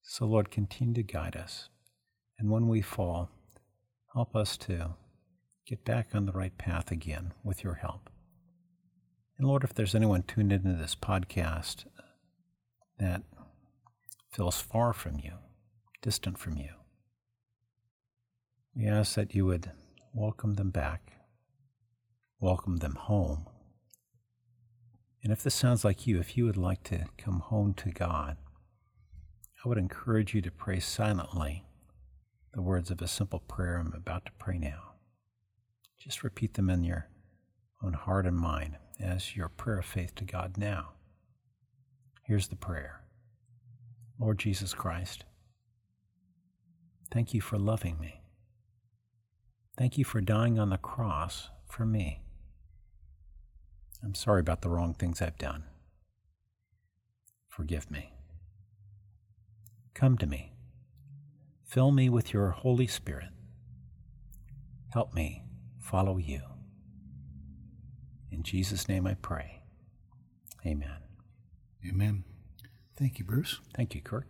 So, 0.00 0.24
Lord, 0.24 0.50
continue 0.50 0.94
to 0.94 1.02
guide 1.02 1.36
us. 1.36 1.68
And 2.38 2.50
when 2.50 2.66
we 2.66 2.80
fall, 2.80 3.28
help 4.14 4.34
us 4.34 4.56
to 4.58 4.94
get 5.66 5.84
back 5.84 6.14
on 6.14 6.24
the 6.24 6.32
right 6.32 6.56
path 6.56 6.90
again 6.90 7.34
with 7.44 7.62
your 7.62 7.74
help. 7.74 8.08
And 9.36 9.46
Lord, 9.46 9.64
if 9.64 9.74
there's 9.74 9.94
anyone 9.94 10.22
tuned 10.22 10.50
into 10.50 10.72
this 10.72 10.94
podcast 10.94 11.84
that 12.98 13.22
feels 14.32 14.62
far 14.62 14.94
from 14.94 15.18
you, 15.18 15.32
distant 16.00 16.38
from 16.38 16.56
you, 16.56 16.70
we 18.74 18.86
ask 18.86 19.14
that 19.16 19.34
you 19.34 19.44
would 19.44 19.72
welcome 20.14 20.54
them 20.54 20.70
back, 20.70 21.12
welcome 22.40 22.78
them 22.78 22.94
home. 22.94 23.46
And 25.26 25.32
if 25.32 25.42
this 25.42 25.56
sounds 25.56 25.84
like 25.84 26.06
you, 26.06 26.20
if 26.20 26.36
you 26.36 26.44
would 26.44 26.56
like 26.56 26.84
to 26.84 27.06
come 27.18 27.40
home 27.40 27.74
to 27.78 27.90
God, 27.90 28.36
I 29.64 29.68
would 29.68 29.76
encourage 29.76 30.36
you 30.36 30.40
to 30.40 30.52
pray 30.52 30.78
silently 30.78 31.64
the 32.54 32.62
words 32.62 32.92
of 32.92 33.02
a 33.02 33.08
simple 33.08 33.40
prayer 33.40 33.76
I'm 33.76 33.92
about 33.92 34.24
to 34.26 34.32
pray 34.38 34.56
now. 34.56 34.92
Just 35.98 36.22
repeat 36.22 36.54
them 36.54 36.70
in 36.70 36.84
your 36.84 37.08
own 37.82 37.94
heart 37.94 38.24
and 38.24 38.36
mind 38.36 38.76
as 39.00 39.34
your 39.34 39.48
prayer 39.48 39.80
of 39.80 39.84
faith 39.84 40.14
to 40.14 40.24
God 40.24 40.56
now. 40.56 40.90
Here's 42.22 42.46
the 42.46 42.54
prayer 42.54 43.00
Lord 44.20 44.38
Jesus 44.38 44.74
Christ, 44.74 45.24
thank 47.10 47.34
you 47.34 47.40
for 47.40 47.58
loving 47.58 47.98
me. 47.98 48.20
Thank 49.76 49.98
you 49.98 50.04
for 50.04 50.20
dying 50.20 50.60
on 50.60 50.70
the 50.70 50.78
cross 50.78 51.50
for 51.68 51.84
me. 51.84 52.25
I'm 54.02 54.14
sorry 54.14 54.40
about 54.40 54.62
the 54.62 54.70
wrong 54.70 54.94
things 54.94 55.20
I've 55.20 55.38
done. 55.38 55.64
Forgive 57.48 57.90
me. 57.90 58.12
Come 59.94 60.18
to 60.18 60.26
me 60.26 60.56
Fill 61.66 61.90
me 61.90 62.08
with 62.08 62.32
your 62.32 62.50
Holy 62.50 62.86
Spirit. 62.86 63.30
Help 64.92 65.12
me 65.14 65.42
follow 65.80 66.16
you. 66.16 66.40
In 68.30 68.42
Jesus' 68.42 68.88
name 68.88 69.06
I 69.06 69.14
pray. 69.14 69.62
Amen. 70.64 70.98
Amen. 71.86 72.24
Thank 72.96 73.18
you, 73.18 73.24
Bruce. 73.24 73.60
Thank 73.74 73.94
you, 73.94 74.00
Kirk. 74.00 74.26